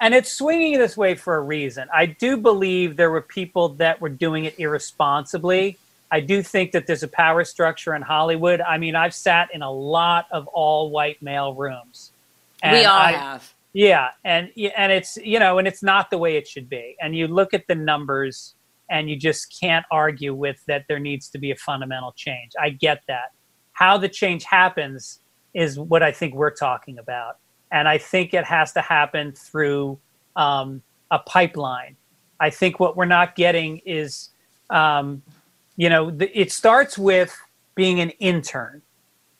and 0.00 0.14
it's 0.14 0.32
swinging 0.32 0.78
this 0.78 0.96
way 0.96 1.14
for 1.14 1.36
a 1.36 1.40
reason. 1.42 1.86
I 1.92 2.06
do 2.06 2.38
believe 2.38 2.96
there 2.96 3.10
were 3.10 3.20
people 3.20 3.68
that 3.74 4.00
were 4.00 4.08
doing 4.08 4.46
it 4.46 4.58
irresponsibly. 4.58 5.76
I 6.10 6.20
do 6.20 6.42
think 6.42 6.72
that 6.72 6.86
there's 6.86 7.02
a 7.02 7.08
power 7.08 7.44
structure 7.44 7.94
in 7.94 8.00
Hollywood. 8.00 8.62
I 8.62 8.78
mean, 8.78 8.94
I've 8.96 9.14
sat 9.14 9.50
in 9.52 9.60
a 9.60 9.70
lot 9.70 10.24
of 10.30 10.46
all 10.46 10.88
white 10.90 11.20
male 11.20 11.52
rooms. 11.52 12.12
we 12.64 12.84
all 12.86 12.96
I- 12.98 13.12
have. 13.12 13.52
yeah, 13.74 14.10
and 14.24 14.50
and 14.76 14.90
it's 14.90 15.16
you 15.18 15.38
know, 15.38 15.58
and 15.58 15.68
it's 15.68 15.82
not 15.82 16.10
the 16.10 16.16
way 16.18 16.36
it 16.38 16.48
should 16.48 16.68
be. 16.70 16.96
And 17.02 17.14
you 17.14 17.28
look 17.28 17.52
at 17.52 17.66
the 17.68 17.74
numbers, 17.74 18.54
and 18.88 19.10
you 19.10 19.16
just 19.16 19.54
can't 19.60 19.84
argue 19.90 20.32
with 20.32 20.64
that. 20.66 20.86
There 20.88 20.98
needs 20.98 21.28
to 21.30 21.38
be 21.38 21.50
a 21.50 21.56
fundamental 21.56 22.12
change. 22.12 22.52
I 22.58 22.70
get 22.70 23.02
that. 23.08 23.32
How 23.78 23.96
the 23.96 24.08
change 24.08 24.42
happens 24.42 25.20
is 25.54 25.78
what 25.78 26.02
I 26.02 26.10
think 26.10 26.34
we're 26.34 26.50
talking 26.50 26.98
about, 26.98 27.38
and 27.70 27.86
I 27.86 27.96
think 27.96 28.34
it 28.34 28.44
has 28.44 28.72
to 28.72 28.80
happen 28.80 29.30
through 29.30 29.96
um, 30.34 30.82
a 31.12 31.20
pipeline. 31.20 31.94
I 32.40 32.50
think 32.50 32.80
what 32.80 32.96
we're 32.96 33.04
not 33.04 33.36
getting 33.36 33.78
is, 33.86 34.30
um, 34.70 35.22
you 35.76 35.88
know, 35.88 36.10
the, 36.10 36.28
it 36.36 36.50
starts 36.50 36.98
with 36.98 37.40
being 37.76 38.00
an 38.00 38.10
intern 38.18 38.82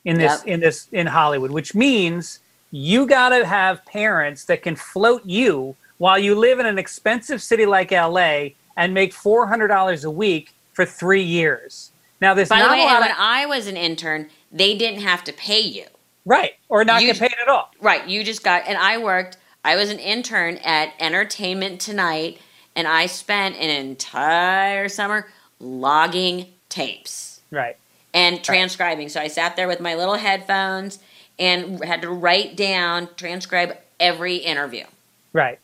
in 0.05 0.18
this 0.18 0.38
Yep. 0.44 0.46
in 0.46 0.61
this 0.61 0.88
in 0.92 1.09
Hollywood, 1.09 1.51
which 1.51 1.74
means 1.74 2.38
you 2.70 3.07
got 3.09 3.31
to 3.31 3.44
have 3.44 3.85
parents 3.87 4.44
that 4.44 4.62
can 4.62 4.77
float 4.77 5.24
you 5.24 5.74
while 5.98 6.18
you 6.18 6.37
live 6.37 6.61
in 6.61 6.66
an 6.66 6.79
expensive 6.79 7.42
city 7.42 7.66
like 7.66 7.90
LA 7.90 8.51
and 8.77 8.94
make 8.94 9.12
four 9.12 9.48
hundred 9.48 9.66
dollars 9.66 10.05
a 10.05 10.11
week 10.11 10.53
for 10.74 10.85
three 10.87 11.24
years. 11.24 11.90
Now, 12.20 12.35
there's 12.35 12.48
By 12.48 12.62
the 12.62 12.68
way, 12.68 12.81
a 12.83 12.85
lot 12.85 13.00
when 13.00 13.11
of, 13.11 13.16
I 13.18 13.46
was 13.46 13.66
an 13.66 13.76
intern, 13.76 14.28
they 14.50 14.76
didn't 14.76 15.00
have 15.02 15.22
to 15.24 15.33
pay 15.33 15.61
you. 15.61 15.87
right 16.24 16.54
or 16.68 16.85
not 16.85 17.00
you- 17.00 17.09
get 17.09 17.18
paid 17.18 17.35
at 17.40 17.48
all. 17.48 17.70
Right. 17.81 18.07
You 18.07 18.22
just 18.24 18.42
got, 18.44 18.64
and 18.66 18.76
I 18.76 18.98
worked, 18.98 19.37
I 19.64 19.76
was 19.76 19.90
an 19.90 19.98
intern 19.98 20.57
at 20.59 20.92
Entertainment 21.00 21.81
Tonight, 21.81 22.38
and 22.76 22.87
I 22.88 23.07
spent 23.07 23.57
an 23.57 23.70
entire 23.70 24.88
summer 24.88 25.28
logging 25.61 26.46
tapes 26.68 27.40
Right, 27.50 27.76
and 28.14 28.42
transcribing. 28.44 29.09
So 29.09 29.20
I 29.20 29.28
sat 29.28 29.57
there 29.57 29.66
with 29.68 29.81
my 29.81 29.94
little 29.94 30.14
headphones 30.16 30.98
and 31.38 31.83
had 31.85 32.02
to 32.02 32.11
write 32.11 32.57
down, 32.57 33.09
transcribe 33.16 33.76
every 34.00 34.37
interview. 34.37 34.85
right. 35.33 35.59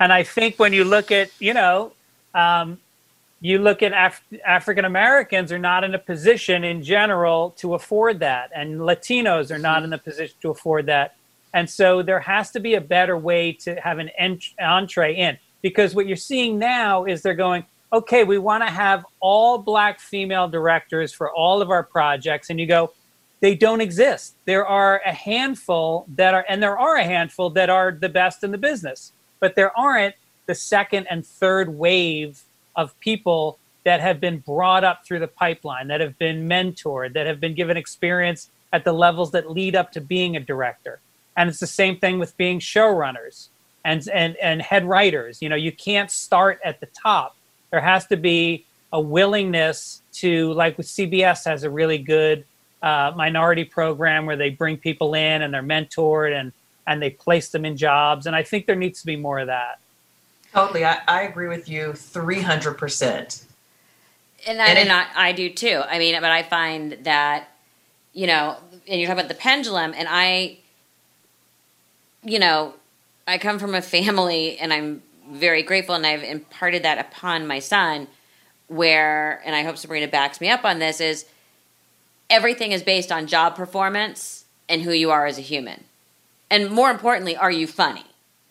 And 0.00 0.12
I 0.12 0.24
think 0.24 0.58
when 0.58 0.72
you 0.72 0.82
look 0.84 1.10
at, 1.12 1.30
you 1.38 1.54
know, 1.54 1.92
um, 2.34 2.78
you 3.44 3.58
look 3.58 3.82
at 3.82 3.92
Af- 3.92 4.24
African 4.46 4.86
Americans 4.86 5.52
are 5.52 5.58
not 5.58 5.84
in 5.84 5.94
a 5.94 5.98
position 5.98 6.64
in 6.64 6.82
general 6.82 7.50
to 7.58 7.74
afford 7.74 8.20
that, 8.20 8.50
and 8.54 8.80
Latinos 8.80 9.50
are 9.50 9.58
not 9.58 9.82
mm-hmm. 9.82 9.84
in 9.84 9.92
a 9.92 9.98
position 9.98 10.34
to 10.40 10.48
afford 10.48 10.86
that. 10.86 11.14
And 11.52 11.68
so 11.68 12.00
there 12.00 12.20
has 12.20 12.50
to 12.52 12.60
be 12.60 12.74
a 12.74 12.80
better 12.80 13.18
way 13.18 13.52
to 13.52 13.74
have 13.74 13.98
an 13.98 14.08
ent- 14.16 14.54
entree 14.58 15.14
in 15.14 15.36
because 15.60 15.94
what 15.94 16.06
you're 16.06 16.16
seeing 16.16 16.58
now 16.58 17.04
is 17.04 17.20
they're 17.20 17.34
going, 17.34 17.66
okay, 17.92 18.24
we 18.24 18.38
want 18.38 18.64
to 18.66 18.70
have 18.70 19.04
all 19.20 19.58
black 19.58 20.00
female 20.00 20.48
directors 20.48 21.12
for 21.12 21.30
all 21.30 21.60
of 21.60 21.68
our 21.68 21.82
projects. 21.82 22.48
And 22.48 22.58
you 22.58 22.66
go, 22.66 22.94
they 23.40 23.54
don't 23.54 23.82
exist. 23.82 24.36
There 24.46 24.66
are 24.66 25.02
a 25.04 25.12
handful 25.12 26.06
that 26.14 26.32
are, 26.32 26.46
and 26.48 26.62
there 26.62 26.78
are 26.78 26.96
a 26.96 27.04
handful 27.04 27.50
that 27.50 27.68
are 27.68 27.92
the 27.92 28.08
best 28.08 28.42
in 28.42 28.52
the 28.52 28.58
business, 28.58 29.12
but 29.38 29.54
there 29.54 29.78
aren't 29.78 30.14
the 30.46 30.54
second 30.54 31.08
and 31.10 31.26
third 31.26 31.68
wave 31.68 32.42
of 32.76 32.98
people 33.00 33.58
that 33.84 34.00
have 34.00 34.20
been 34.20 34.38
brought 34.38 34.82
up 34.82 35.04
through 35.06 35.20
the 35.20 35.28
pipeline, 35.28 35.88
that 35.88 36.00
have 36.00 36.18
been 36.18 36.48
mentored, 36.48 37.12
that 37.12 37.26
have 37.26 37.40
been 37.40 37.54
given 37.54 37.76
experience 37.76 38.50
at 38.72 38.84
the 38.84 38.92
levels 38.92 39.30
that 39.32 39.50
lead 39.50 39.76
up 39.76 39.92
to 39.92 40.00
being 40.00 40.36
a 40.36 40.40
director. 40.40 41.00
And 41.36 41.48
it's 41.48 41.60
the 41.60 41.66
same 41.66 41.98
thing 41.98 42.18
with 42.18 42.36
being 42.36 42.58
showrunners 42.58 43.48
and, 43.84 44.08
and, 44.08 44.36
and 44.36 44.62
head 44.62 44.84
writers. 44.84 45.42
You 45.42 45.48
know, 45.48 45.56
you 45.56 45.72
can't 45.72 46.10
start 46.10 46.60
at 46.64 46.80
the 46.80 46.86
top. 46.86 47.36
There 47.70 47.80
has 47.80 48.06
to 48.06 48.16
be 48.16 48.64
a 48.92 49.00
willingness 49.00 50.02
to, 50.14 50.52
like 50.54 50.78
with 50.78 50.86
CBS 50.86 51.44
has 51.44 51.64
a 51.64 51.70
really 51.70 51.98
good 51.98 52.44
uh, 52.82 53.12
minority 53.16 53.64
program 53.64 54.26
where 54.26 54.36
they 54.36 54.50
bring 54.50 54.76
people 54.76 55.14
in 55.14 55.42
and 55.42 55.52
they're 55.52 55.62
mentored 55.62 56.38
and, 56.38 56.52
and 56.86 57.02
they 57.02 57.10
place 57.10 57.48
them 57.48 57.64
in 57.64 57.76
jobs. 57.76 58.26
And 58.26 58.36
I 58.36 58.42
think 58.42 58.66
there 58.66 58.76
needs 58.76 59.00
to 59.00 59.06
be 59.06 59.16
more 59.16 59.40
of 59.40 59.48
that. 59.48 59.80
Totally. 60.54 60.84
I, 60.84 61.00
I 61.08 61.22
agree 61.22 61.48
with 61.48 61.68
you 61.68 61.88
300%. 61.88 63.44
And, 64.46 64.62
I, 64.62 64.66
and, 64.68 64.78
and 64.78 64.92
I, 64.92 65.06
I 65.16 65.32
do 65.32 65.50
too. 65.50 65.82
I 65.86 65.98
mean, 65.98 66.14
but 66.20 66.30
I 66.30 66.42
find 66.42 66.92
that, 67.02 67.48
you 68.12 68.26
know, 68.26 68.56
and 68.86 69.00
you're 69.00 69.08
talking 69.08 69.20
about 69.20 69.28
the 69.28 69.40
pendulum, 69.40 69.94
and 69.96 70.06
I, 70.08 70.58
you 72.22 72.38
know, 72.38 72.74
I 73.26 73.38
come 73.38 73.58
from 73.58 73.74
a 73.74 73.82
family 73.82 74.58
and 74.58 74.72
I'm 74.72 75.02
very 75.30 75.62
grateful 75.62 75.94
and 75.94 76.06
I've 76.06 76.22
imparted 76.22 76.82
that 76.82 76.98
upon 76.98 77.46
my 77.46 77.58
son 77.58 78.06
where 78.68 79.40
and 79.44 79.54
I 79.54 79.62
hope 79.62 79.78
Sabrina 79.78 80.08
backs 80.08 80.40
me 80.40 80.50
up 80.50 80.64
on 80.64 80.78
this 80.78 81.00
is 81.00 81.24
everything 82.28 82.72
is 82.72 82.82
based 82.82 83.10
on 83.10 83.26
job 83.26 83.56
performance 83.56 84.44
and 84.68 84.82
who 84.82 84.92
you 84.92 85.10
are 85.10 85.26
as 85.26 85.38
a 85.38 85.42
human. 85.42 85.84
And 86.50 86.70
more 86.70 86.90
importantly, 86.90 87.36
are 87.36 87.50
you 87.50 87.66
funny? 87.66 88.04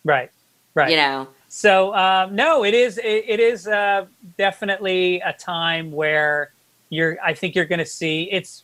Right. 0.03 0.31
Right. 0.73 0.89
You 0.89 0.97
know. 0.97 1.27
So 1.55 1.93
um, 1.93 2.35
no, 2.35 2.65
it 2.65 2.73
is 2.73 2.97
it, 2.97 3.25
it 3.27 3.39
is 3.39 3.67
uh, 3.67 4.07
definitely 4.39 5.21
a 5.21 5.33
time 5.33 5.91
where 5.91 6.51
you're. 6.89 7.15
I 7.23 7.35
think 7.35 7.53
you're 7.53 7.65
going 7.65 7.77
to 7.77 7.85
see 7.85 8.27
it's 8.31 8.63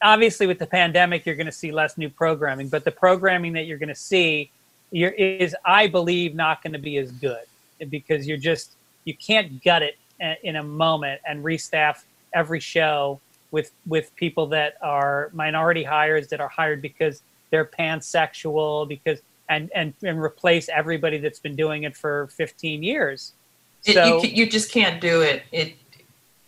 obviously 0.00 0.46
with 0.46 0.58
the 0.58 0.66
pandemic 0.66 1.26
you're 1.26 1.34
going 1.34 1.44
to 1.44 1.52
see 1.52 1.72
less 1.72 1.98
new 1.98 2.08
programming, 2.08 2.70
but 2.70 2.86
the 2.86 2.90
programming 2.90 3.52
that 3.52 3.66
you're 3.66 3.76
going 3.76 3.90
to 3.90 3.94
see 3.94 4.50
is, 4.92 5.54
I 5.66 5.86
believe, 5.86 6.34
not 6.34 6.62
going 6.62 6.72
to 6.72 6.78
be 6.78 6.96
as 6.96 7.12
good 7.12 7.44
because 7.90 8.26
you're 8.26 8.38
just 8.38 8.76
you 9.04 9.14
can't 9.14 9.62
gut 9.62 9.82
it 9.82 9.98
in 10.42 10.56
a 10.56 10.62
moment 10.62 11.20
and 11.26 11.44
restaff 11.44 12.04
every 12.32 12.60
show 12.60 13.20
with 13.50 13.72
with 13.86 14.16
people 14.16 14.46
that 14.46 14.78
are 14.80 15.28
minority 15.34 15.84
hires 15.84 16.28
that 16.28 16.40
are 16.40 16.48
hired 16.48 16.80
because 16.80 17.22
they're 17.50 17.66
pansexual 17.66 18.88
because 18.88 19.20
and 19.48 19.70
and 19.74 19.94
and 20.02 20.20
replace 20.20 20.68
everybody 20.68 21.18
that's 21.18 21.38
been 21.38 21.56
doing 21.56 21.82
it 21.82 21.96
for 21.96 22.28
15 22.28 22.82
years. 22.82 23.32
So, 23.82 24.18
it, 24.18 24.24
you, 24.24 24.44
you 24.44 24.50
just 24.50 24.72
can't 24.72 25.00
do 25.00 25.20
it. 25.20 25.42
It 25.52 25.74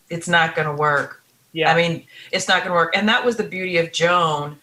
it's 0.08 0.28
not 0.28 0.54
going 0.54 0.68
to 0.68 0.74
work. 0.74 1.22
Yeah. 1.52 1.72
I 1.72 1.76
mean, 1.76 2.04
it's 2.32 2.48
not 2.48 2.58
going 2.58 2.70
to 2.70 2.74
work. 2.74 2.96
And 2.96 3.08
that 3.08 3.24
was 3.24 3.36
the 3.36 3.44
beauty 3.44 3.78
of 3.78 3.92
Joan. 3.92 4.58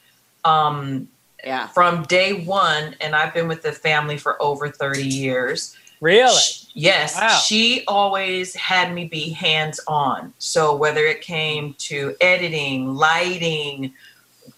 Um, 0.46 1.08
yeah. 1.44 1.68
From 1.68 2.04
day 2.04 2.46
one, 2.46 2.96
and 3.02 3.16
I've 3.16 3.34
been 3.34 3.48
with 3.48 3.64
the 3.64 3.72
family 3.74 4.18
for 4.18 4.42
over 4.42 4.70
30 4.70 5.04
years. 5.04 5.76
Really? 6.00 6.34
She, 6.38 6.68
yes. 6.74 7.16
Wow. 7.16 7.40
She 7.40 7.84
always 7.88 8.56
had 8.56 8.94
me 8.94 9.06
be 9.06 9.30
hands 9.32 9.80
on. 9.88 10.34
So 10.38 10.76
whether 10.76 11.06
it 11.06 11.22
came 11.22 11.74
to 11.80 12.16
editing, 12.22 12.96
lighting, 12.96 13.94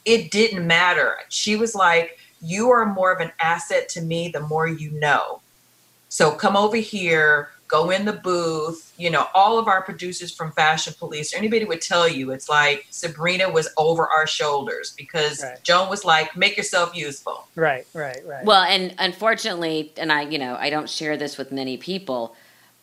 it 0.05 0.29
didn't 0.29 0.65
matter. 0.65 1.17
She 1.29 1.55
was 1.55 1.73
like, 1.73 2.19
You 2.45 2.69
are 2.69 2.85
more 2.85 3.11
of 3.11 3.19
an 3.19 3.31
asset 3.39 3.89
to 3.89 4.01
me 4.01 4.29
the 4.29 4.41
more 4.41 4.67
you 4.67 4.91
know. 4.91 5.41
So 6.09 6.31
come 6.31 6.55
over 6.55 6.77
here, 6.77 7.49
go 7.67 7.89
in 7.89 8.05
the 8.05 8.13
booth. 8.13 8.93
You 8.97 9.09
know, 9.09 9.27
all 9.33 9.57
of 9.57 9.67
our 9.67 9.81
producers 9.81 10.33
from 10.33 10.51
Fashion 10.51 10.93
Police, 10.97 11.33
anybody 11.33 11.65
would 11.65 11.81
tell 11.81 12.07
you 12.07 12.31
it's 12.31 12.47
like 12.47 12.85
Sabrina 12.89 13.49
was 13.49 13.67
over 13.77 14.07
our 14.07 14.27
shoulders 14.27 14.93
because 14.95 15.43
right. 15.43 15.61
Joan 15.63 15.89
was 15.89 16.05
like, 16.05 16.37
make 16.37 16.55
yourself 16.55 16.95
useful. 16.95 17.47
Right, 17.55 17.85
right, 17.93 18.21
right. 18.25 18.45
Well, 18.45 18.61
and 18.61 18.93
unfortunately, 18.99 19.91
and 19.97 20.11
I, 20.11 20.21
you 20.21 20.37
know, 20.37 20.55
I 20.55 20.69
don't 20.69 20.89
share 20.89 21.17
this 21.17 21.37
with 21.37 21.51
many 21.51 21.77
people. 21.77 22.35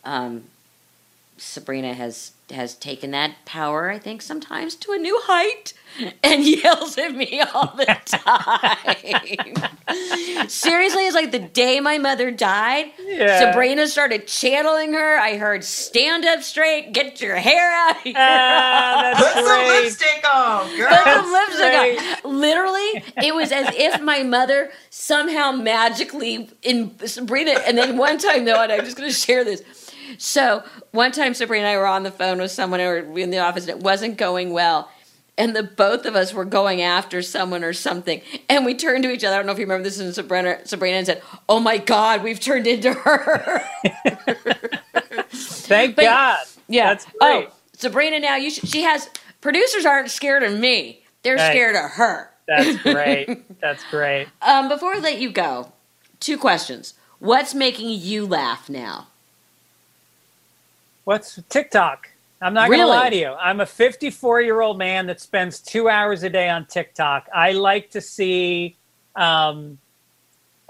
Um, 0.04 0.44
Sabrina 1.42 1.92
has 1.94 2.32
has 2.50 2.74
taken 2.74 3.10
that 3.12 3.32
power, 3.46 3.90
I 3.90 3.98
think, 3.98 4.20
sometimes 4.20 4.74
to 4.76 4.92
a 4.92 4.98
new 4.98 5.18
height 5.24 5.72
and 6.22 6.44
yells 6.62 6.98
at 6.98 7.14
me 7.14 7.40
all 7.40 7.74
the 7.76 7.86
time. 8.04 8.86
Seriously, 10.48 11.06
it's 11.06 11.14
like 11.14 11.32
the 11.32 11.38
day 11.38 11.80
my 11.80 11.96
mother 11.98 12.30
died, 12.30 12.92
yeah. 13.02 13.38
Sabrina 13.40 13.86
started 13.88 14.26
channeling 14.26 14.92
her. 14.92 15.16
I 15.18 15.36
heard 15.38 15.64
stand 15.64 16.26
up 16.26 16.42
straight, 16.42 16.92
get 16.92 17.20
your 17.22 17.36
hair 17.36 17.72
out 17.72 17.96
of 17.96 18.02
here. 18.02 18.14
Uh, 18.18 19.14
Put 19.16 19.32
great. 19.32 19.46
some 19.46 19.66
lipstick 19.68 20.24
on, 20.34 20.76
girl. 20.76 20.88
Put 20.90 21.04
some 21.04 21.32
lipstick 21.32 22.24
on. 22.24 22.38
Literally, 22.38 23.04
it 23.26 23.34
was 23.34 23.50
as 23.50 23.74
if 23.74 24.00
my 24.02 24.22
mother 24.22 24.70
somehow 24.90 25.52
magically 25.52 26.50
in 26.62 26.94
Sabrina, 27.06 27.52
and 27.66 27.78
then 27.78 27.96
one 27.96 28.18
time 28.18 28.44
though, 28.44 28.60
and 28.62 28.70
I'm 28.70 28.84
just 28.84 28.96
gonna 28.98 29.10
share 29.12 29.42
this 29.42 29.62
so 30.18 30.62
one 30.90 31.12
time 31.12 31.34
Sabrina 31.34 31.66
and 31.66 31.74
I 31.74 31.78
were 31.78 31.86
on 31.86 32.02
the 32.02 32.10
phone 32.10 32.38
with 32.38 32.50
someone 32.50 32.80
or 32.80 32.98
in 33.18 33.30
the 33.30 33.38
office 33.38 33.68
and 33.68 33.78
it 33.78 33.84
wasn't 33.84 34.16
going 34.16 34.52
well. 34.52 34.90
And 35.38 35.56
the 35.56 35.62
both 35.62 36.04
of 36.04 36.14
us 36.14 36.34
were 36.34 36.44
going 36.44 36.82
after 36.82 37.22
someone 37.22 37.64
or 37.64 37.72
something. 37.72 38.20
And 38.50 38.66
we 38.66 38.74
turned 38.74 39.02
to 39.04 39.10
each 39.10 39.24
other. 39.24 39.34
I 39.34 39.38
don't 39.38 39.46
know 39.46 39.52
if 39.52 39.58
you 39.58 39.64
remember 39.64 39.84
this 39.84 39.98
in 39.98 40.12
Sabrina, 40.12 40.66
Sabrina 40.66 40.98
and 40.98 41.06
said, 41.06 41.22
Oh 41.48 41.58
my 41.58 41.78
God, 41.78 42.22
we've 42.22 42.38
turned 42.38 42.66
into 42.66 42.92
her. 42.92 43.62
Thank 45.30 45.96
but, 45.96 46.04
God. 46.04 46.38
Yeah. 46.68 46.88
That's 46.88 47.06
great. 47.06 47.48
Oh, 47.48 47.52
Sabrina 47.76 48.20
now 48.20 48.36
you 48.36 48.50
should, 48.50 48.68
she 48.68 48.82
has 48.82 49.08
producers 49.40 49.86
aren't 49.86 50.10
scared 50.10 50.42
of 50.42 50.58
me. 50.58 51.02
They're 51.22 51.36
right. 51.36 51.50
scared 51.50 51.76
of 51.76 51.90
her. 51.92 52.30
That's 52.46 52.76
great. 52.82 53.60
That's 53.60 53.84
great. 53.90 54.28
Um, 54.42 54.68
before 54.68 54.94
we 54.94 55.00
let 55.00 55.18
you 55.18 55.30
go, 55.30 55.72
two 56.20 56.36
questions. 56.36 56.94
What's 57.18 57.54
making 57.54 57.88
you 58.00 58.26
laugh 58.26 58.68
now? 58.68 59.08
What's 61.04 61.40
TikTok? 61.48 62.08
I'm 62.40 62.54
not 62.54 62.68
really? 62.68 62.82
going 62.82 62.88
to 62.88 63.00
lie 63.00 63.10
to 63.10 63.16
you. 63.16 63.32
I'm 63.34 63.60
a 63.60 63.66
54 63.66 64.40
year 64.42 64.60
old 64.60 64.78
man 64.78 65.06
that 65.06 65.20
spends 65.20 65.60
two 65.60 65.88
hours 65.88 66.22
a 66.22 66.30
day 66.30 66.48
on 66.48 66.66
TikTok. 66.66 67.28
I 67.34 67.52
like 67.52 67.90
to 67.90 68.00
see 68.00 68.76
um, 69.16 69.78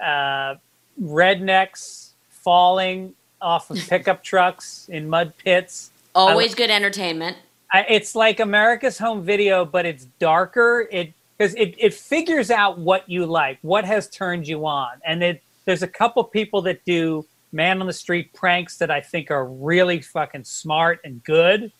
uh, 0.03 0.57
rednecks 1.03 2.11
falling 2.31 3.15
off 3.41 3.71
of 3.71 3.79
pickup 3.89 4.23
trucks 4.25 4.89
in 4.91 5.09
mud 5.09 5.33
pits. 5.39 5.91
Always 6.15 6.55
I, 6.55 6.57
good 6.57 6.71
entertainment. 6.71 7.37
I, 7.73 7.87
it's 7.89 8.15
like 8.15 8.41
America's 8.41 8.99
Home 8.99 9.23
Video, 9.23 9.65
but 9.65 9.87
it's 9.87 10.07
darker. 10.19 10.89
It 10.91 11.13
because 11.39 11.55
it, 11.55 11.75
it 11.79 11.95
figures 11.95 12.51
out 12.51 12.79
what 12.79 13.09
you 13.09 13.27
like, 13.27 13.59
what 13.63 13.85
has 13.85 14.09
turned 14.09 14.47
you 14.47 14.67
on, 14.67 14.93
and 15.05 15.23
it 15.23 15.43
there's 15.65 15.83
a 15.83 15.89
couple 15.89 16.23
people 16.25 16.63
that 16.63 16.85
do 16.85 17.25
man 17.53 17.81
on 17.81 17.87
the 17.87 17.93
street 17.93 18.33
pranks 18.33 18.79
that 18.79 18.91
I 18.91 19.01
think 19.01 19.31
are 19.31 19.47
really 19.47 20.01
fucking 20.01 20.45
smart 20.45 21.01
and 21.05 21.23
good. 21.23 21.73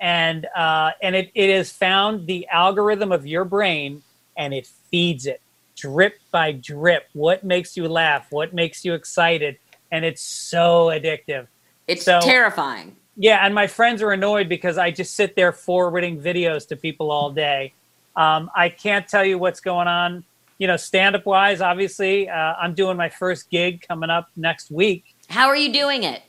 And 0.00 0.46
uh, 0.56 0.92
and 1.02 1.16
it, 1.16 1.30
it 1.34 1.54
has 1.56 1.70
found 1.70 2.26
the 2.26 2.46
algorithm 2.48 3.12
of 3.12 3.26
your 3.26 3.44
brain 3.44 4.02
and 4.36 4.54
it 4.54 4.66
feeds 4.90 5.26
it 5.26 5.40
drip 5.78 6.18
by 6.30 6.52
drip. 6.52 7.08
What 7.12 7.44
makes 7.44 7.76
you 7.76 7.88
laugh? 7.88 8.26
What 8.30 8.52
makes 8.52 8.84
you 8.84 8.94
excited? 8.94 9.58
And 9.90 10.04
it's 10.04 10.22
so 10.22 10.86
addictive. 10.86 11.46
It's 11.86 12.04
so, 12.04 12.20
terrifying. 12.20 12.96
Yeah, 13.16 13.44
and 13.44 13.54
my 13.54 13.66
friends 13.66 14.02
are 14.02 14.12
annoyed 14.12 14.48
because 14.48 14.78
I 14.78 14.90
just 14.90 15.14
sit 15.14 15.34
there 15.34 15.52
forwarding 15.52 16.20
videos 16.20 16.68
to 16.68 16.76
people 16.76 17.10
all 17.10 17.30
day. 17.30 17.72
Um, 18.14 18.50
I 18.54 18.68
can't 18.68 19.08
tell 19.08 19.24
you 19.24 19.38
what's 19.38 19.60
going 19.60 19.88
on, 19.88 20.24
you 20.58 20.66
know, 20.66 20.76
stand 20.76 21.16
up 21.16 21.24
wise. 21.24 21.60
Obviously, 21.60 22.28
uh, 22.28 22.34
I'm 22.34 22.74
doing 22.74 22.96
my 22.96 23.08
first 23.08 23.48
gig 23.50 23.84
coming 23.86 24.10
up 24.10 24.28
next 24.36 24.70
week, 24.70 25.14
how 25.28 25.46
are 25.46 25.56
you 25.56 25.72
doing 25.72 26.02
it? 26.02 26.22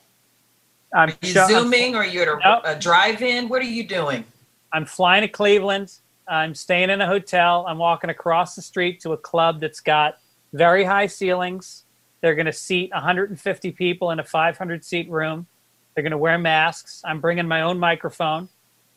I'm 0.93 1.09
are 1.09 1.15
you 1.21 1.33
zooming 1.33 1.95
or 1.95 2.05
you're 2.05 2.41
at 2.41 2.65
a, 2.65 2.77
a 2.77 2.79
drive-in? 2.79 3.47
What 3.47 3.61
are 3.61 3.65
you 3.65 3.83
doing? 3.83 4.25
I'm 4.73 4.85
flying 4.85 5.21
to 5.21 5.27
Cleveland. 5.27 5.93
I'm 6.27 6.53
staying 6.53 6.89
in 6.89 7.01
a 7.01 7.07
hotel. 7.07 7.65
I'm 7.67 7.77
walking 7.77 8.09
across 8.09 8.55
the 8.55 8.61
street 8.61 8.99
to 9.01 9.13
a 9.13 9.17
club 9.17 9.59
that's 9.59 9.79
got 9.79 10.19
very 10.53 10.83
high 10.83 11.07
ceilings, 11.07 11.85
They're 12.21 12.35
going 12.35 12.47
to 12.47 12.53
seat 12.53 12.91
150 12.91 13.71
people 13.71 14.11
in 14.11 14.19
a 14.19 14.23
500 14.23 14.83
seat 14.83 15.09
room. 15.09 15.47
They're 15.93 16.01
going 16.01 16.11
to 16.11 16.17
wear 16.17 16.37
masks. 16.37 17.01
I'm 17.05 17.19
bringing 17.19 17.47
my 17.47 17.61
own 17.61 17.77
microphone, 17.77 18.49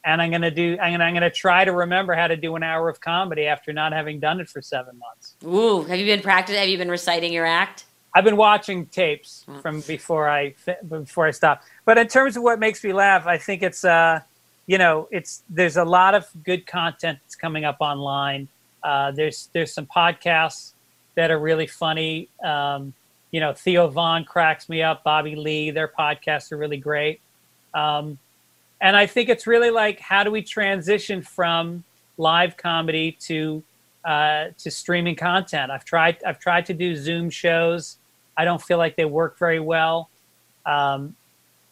and 0.04 0.20
I'm 0.22 0.30
going 0.30 0.42
to 0.42 0.50
do. 0.50 0.78
I'm 0.80 0.90
going 0.90 1.00
to, 1.00 1.04
I'm 1.04 1.12
going 1.12 1.22
to 1.22 1.30
try 1.30 1.64
to 1.64 1.72
remember 1.72 2.14
how 2.14 2.26
to 2.26 2.36
do 2.36 2.56
an 2.56 2.62
hour 2.62 2.88
of 2.88 3.00
comedy 3.00 3.46
after 3.46 3.72
not 3.72 3.92
having 3.92 4.18
done 4.18 4.40
it 4.40 4.48
for 4.48 4.62
seven 4.62 4.98
months. 4.98 5.36
Ooh, 5.44 5.82
have 5.84 5.98
you 5.98 6.06
been 6.06 6.22
practicing? 6.22 6.58
Have 6.60 6.68
you 6.68 6.78
been 6.78 6.90
reciting 6.90 7.32
your 7.32 7.46
act? 7.46 7.84
I've 8.14 8.24
been 8.24 8.36
watching 8.36 8.86
tapes 8.86 9.44
Mm. 9.48 9.62
from 9.62 9.80
before 9.82 10.28
I 10.28 10.54
before 10.88 11.26
I 11.26 11.30
stop. 11.30 11.62
But 11.84 11.98
in 11.98 12.08
terms 12.08 12.36
of 12.36 12.42
what 12.42 12.58
makes 12.58 12.82
me 12.84 12.92
laugh, 12.92 13.26
I 13.26 13.38
think 13.38 13.62
it's 13.62 13.84
uh, 13.84 14.20
you 14.66 14.78
know, 14.78 15.08
it's 15.10 15.42
there's 15.48 15.76
a 15.76 15.84
lot 15.84 16.14
of 16.14 16.26
good 16.44 16.66
content 16.66 17.18
that's 17.24 17.34
coming 17.34 17.64
up 17.64 17.78
online. 17.80 18.48
Uh, 18.82 19.10
there's 19.12 19.48
there's 19.52 19.72
some 19.72 19.86
podcasts 19.86 20.72
that 21.14 21.30
are 21.30 21.38
really 21.38 21.66
funny. 21.66 22.28
Um, 22.44 22.92
you 23.30 23.40
know, 23.40 23.52
Theo 23.54 23.88
Von 23.88 24.24
cracks 24.24 24.68
me 24.68 24.82
up. 24.82 25.02
Bobby 25.04 25.34
Lee, 25.34 25.70
their 25.70 25.88
podcasts 25.88 26.52
are 26.52 26.58
really 26.58 26.76
great. 26.76 27.20
Um, 27.74 28.18
and 28.80 28.94
I 28.96 29.06
think 29.06 29.28
it's 29.30 29.46
really 29.46 29.70
like 29.70 30.00
how 30.00 30.22
do 30.22 30.30
we 30.30 30.42
transition 30.42 31.22
from 31.22 31.82
live 32.18 32.56
comedy 32.58 33.12
to 33.20 33.62
uh, 34.04 34.48
to 34.58 34.70
streaming 34.70 35.16
content. 35.16 35.70
I've 35.70 35.84
tried 35.84 36.22
I've 36.26 36.38
tried 36.38 36.66
to 36.66 36.74
do 36.74 36.94
Zoom 36.94 37.30
shows. 37.30 37.96
I 38.36 38.44
don't 38.44 38.62
feel 38.62 38.78
like 38.78 38.96
they 38.96 39.04
work 39.04 39.38
very 39.38 39.60
well. 39.60 40.10
Um, 40.66 41.16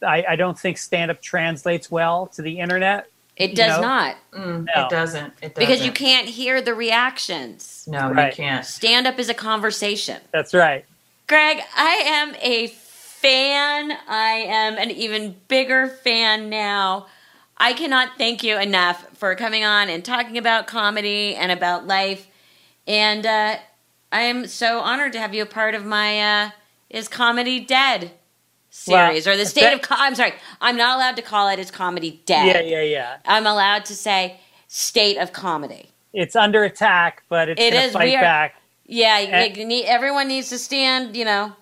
I, 0.06 0.24
I 0.30 0.36
don't 0.36 0.58
think 0.58 0.78
stand 0.78 1.10
up 1.10 1.20
translates 1.22 1.90
well 1.90 2.26
to 2.28 2.42
the 2.42 2.60
internet. 2.60 3.06
It 3.36 3.50
You 3.50 3.56
does 3.56 3.76
know? 3.76 3.82
not 3.82 4.16
Mm, 4.32 4.66
No. 4.74 4.84
It 4.84 4.90
doesn't. 4.90 5.26
It 5.42 5.54
doesn't. 5.54 5.54
because 5.56 5.84
you 5.84 5.92
can't 5.92 6.28
hear 6.28 6.60
the 6.62 6.74
reactions. 6.74 7.84
No, 7.88 8.10
Right. 8.10 8.26
you 8.32 8.36
can't. 8.36 8.64
Stand 8.64 9.06
up 9.06 9.18
is 9.18 9.28
a 9.28 9.34
conversation. 9.34 10.20
That's 10.32 10.54
right. 10.54 10.84
Greg, 11.26 11.60
I 11.76 12.02
am 12.04 12.34
a 12.40 12.66
fan. 12.68 13.92
I 14.08 14.44
am 14.48 14.78
an 14.78 14.90
even 14.90 15.36
bigger 15.48 15.88
fan 15.88 16.48
now. 16.50 17.06
I 17.56 17.72
cannot 17.74 18.10
thank 18.18 18.42
you 18.42 18.58
enough 18.58 19.06
for 19.14 19.34
coming 19.34 19.64
on 19.64 19.88
and 19.90 20.04
talking 20.04 20.38
about 20.38 20.66
comedy 20.66 21.34
and 21.34 21.52
about 21.52 21.86
life. 21.86 22.26
And 22.86 23.24
uh, 23.26 23.56
I 24.12 24.22
am 24.22 24.46
so 24.46 24.80
honored 24.80 25.12
to 25.12 25.20
have 25.20 25.34
you 25.34 25.42
a 25.42 25.46
part 25.46 25.74
of 25.74 25.84
my 25.84 26.20
uh, 26.46 26.50
Is 26.88 27.08
Comedy 27.08 27.60
Dead 27.60 28.12
series 28.70 29.26
Well, 29.26 29.34
or 29.34 29.38
the 29.38 29.46
state 29.46 29.62
that- 29.62 29.74
of. 29.74 29.82
Co- 29.82 29.94
I'm 29.98 30.14
sorry, 30.14 30.34
I'm 30.60 30.76
not 30.76 30.96
allowed 30.96 31.16
to 31.16 31.22
call 31.22 31.48
it 31.48 31.58
Is 31.58 31.70
Comedy 31.70 32.20
Dead. 32.26 32.46
Yeah, 32.66 32.78
yeah, 32.78 32.82
yeah. 32.82 33.16
I'm 33.26 33.46
allowed 33.46 33.84
to 33.86 33.94
say 33.94 34.40
State 34.68 35.16
of 35.18 35.32
Comedy. 35.32 35.90
It's 36.12 36.34
under 36.34 36.64
attack, 36.64 37.22
but 37.28 37.48
it's 37.48 37.60
It 37.60 37.72
gonna 37.72 37.90
fight 37.90 38.14
are- 38.16 38.20
back. 38.20 38.54
Yeah, 38.86 39.18
And- 39.18 39.56
you 39.56 39.64
need, 39.64 39.84
everyone 39.86 40.26
needs 40.26 40.48
to 40.48 40.58
stand. 40.58 41.16
You 41.16 41.24
know, 41.24 41.52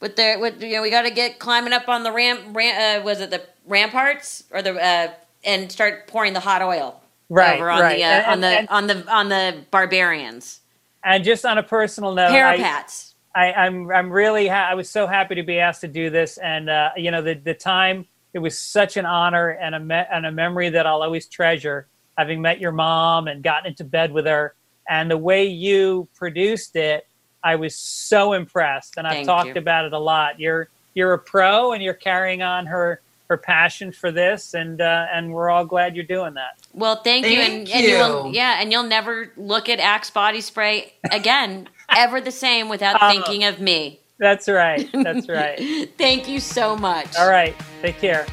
with 0.00 0.16
their 0.16 0.38
with 0.38 0.62
you 0.62 0.74
know 0.76 0.82
we 0.82 0.90
got 0.90 1.02
to 1.02 1.10
get 1.10 1.38
climbing 1.38 1.72
up 1.72 1.88
on 1.88 2.02
the 2.02 2.12
ramp. 2.12 2.40
ram 2.52 3.00
uh, 3.00 3.02
was 3.04 3.20
it 3.20 3.30
the 3.30 3.40
ramparts 3.66 4.44
or 4.50 4.60
the 4.60 4.74
uh, 4.78 5.10
and 5.44 5.72
start 5.72 6.06
pouring 6.06 6.34
the 6.34 6.40
hot 6.40 6.60
oil 6.60 7.00
Right, 7.30 7.54
over 7.58 7.70
on 7.70 7.80
right. 7.80 7.96
the 7.96 8.04
uh, 8.04 8.06
And- 8.08 8.26
on 8.26 8.40
the 8.42 8.46
and- 8.48 8.68
on 8.68 8.86
the 8.88 9.10
on 9.10 9.28
the 9.30 9.56
barbarians 9.70 10.60
And 11.04 11.22
just 11.22 11.44
on 11.44 11.58
a 11.58 11.62
personal 11.62 12.14
note, 12.14 12.32
I. 12.42 12.56
I, 13.34 13.52
I'm 13.52 13.90
I'm 13.90 14.10
really 14.10 14.46
ha- 14.46 14.68
I 14.70 14.74
was 14.74 14.88
so 14.88 15.06
happy 15.06 15.34
to 15.34 15.42
be 15.42 15.58
asked 15.58 15.80
to 15.80 15.88
do 15.88 16.08
this, 16.08 16.38
and 16.38 16.70
uh, 16.70 16.90
you 16.96 17.10
know 17.10 17.20
the 17.20 17.34
the 17.34 17.54
time 17.54 18.06
it 18.32 18.38
was 18.38 18.58
such 18.58 18.96
an 18.96 19.06
honor 19.06 19.50
and 19.50 19.74
a 19.74 19.80
me- 19.80 20.04
and 20.12 20.26
a 20.26 20.32
memory 20.32 20.70
that 20.70 20.86
I'll 20.86 21.02
always 21.02 21.26
treasure. 21.26 21.88
Having 22.16 22.42
met 22.42 22.60
your 22.60 22.70
mom 22.70 23.26
and 23.26 23.42
gotten 23.42 23.66
into 23.66 23.82
bed 23.82 24.12
with 24.12 24.26
her, 24.26 24.54
and 24.88 25.10
the 25.10 25.18
way 25.18 25.46
you 25.46 26.08
produced 26.14 26.76
it, 26.76 27.08
I 27.42 27.56
was 27.56 27.74
so 27.76 28.34
impressed. 28.34 28.98
And 28.98 29.06
I've 29.06 29.14
Thank 29.14 29.26
talked 29.26 29.48
you. 29.48 29.54
about 29.56 29.84
it 29.84 29.92
a 29.92 29.98
lot. 29.98 30.38
You're 30.38 30.68
you're 30.94 31.12
a 31.14 31.18
pro, 31.18 31.72
and 31.72 31.82
you're 31.82 31.92
carrying 31.92 32.40
on 32.40 32.66
her 32.66 33.00
her 33.28 33.36
passion 33.36 33.90
for 33.92 34.12
this, 34.12 34.54
and 34.54 34.80
uh, 34.80 35.06
and 35.12 35.32
we're 35.32 35.50
all 35.50 35.64
glad 35.64 35.94
you're 35.96 36.04
doing 36.04 36.34
that. 36.34 36.58
Well, 36.72 36.96
thank, 37.02 37.26
you, 37.26 37.38
and, 37.40 37.66
Thank 37.68 37.74
and 37.74 37.84
you 37.86 37.94
will, 37.96 38.32
yeah, 38.34 38.60
and 38.60 38.70
you'll 38.70 38.82
never 38.84 39.32
look 39.36 39.68
at 39.68 39.80
Axe 39.80 40.10
body 40.10 40.40
spray 40.40 40.92
again, 41.10 41.68
ever 41.88 42.20
the 42.20 42.30
same 42.32 42.68
without 42.68 42.98
Oh. 43.00 43.10
thinking 43.10 43.44
of 43.44 43.60
me. 43.60 44.00
That's 44.18 44.48
right. 44.48 44.88
That's 44.92 45.28
right. 45.28 45.90
Thank 45.98 46.28
you 46.28 46.38
so 46.40 46.76
much. 46.76 47.16
All 47.18 47.28
right. 47.28 47.54
Take 47.82 47.98
care. 47.98 48.26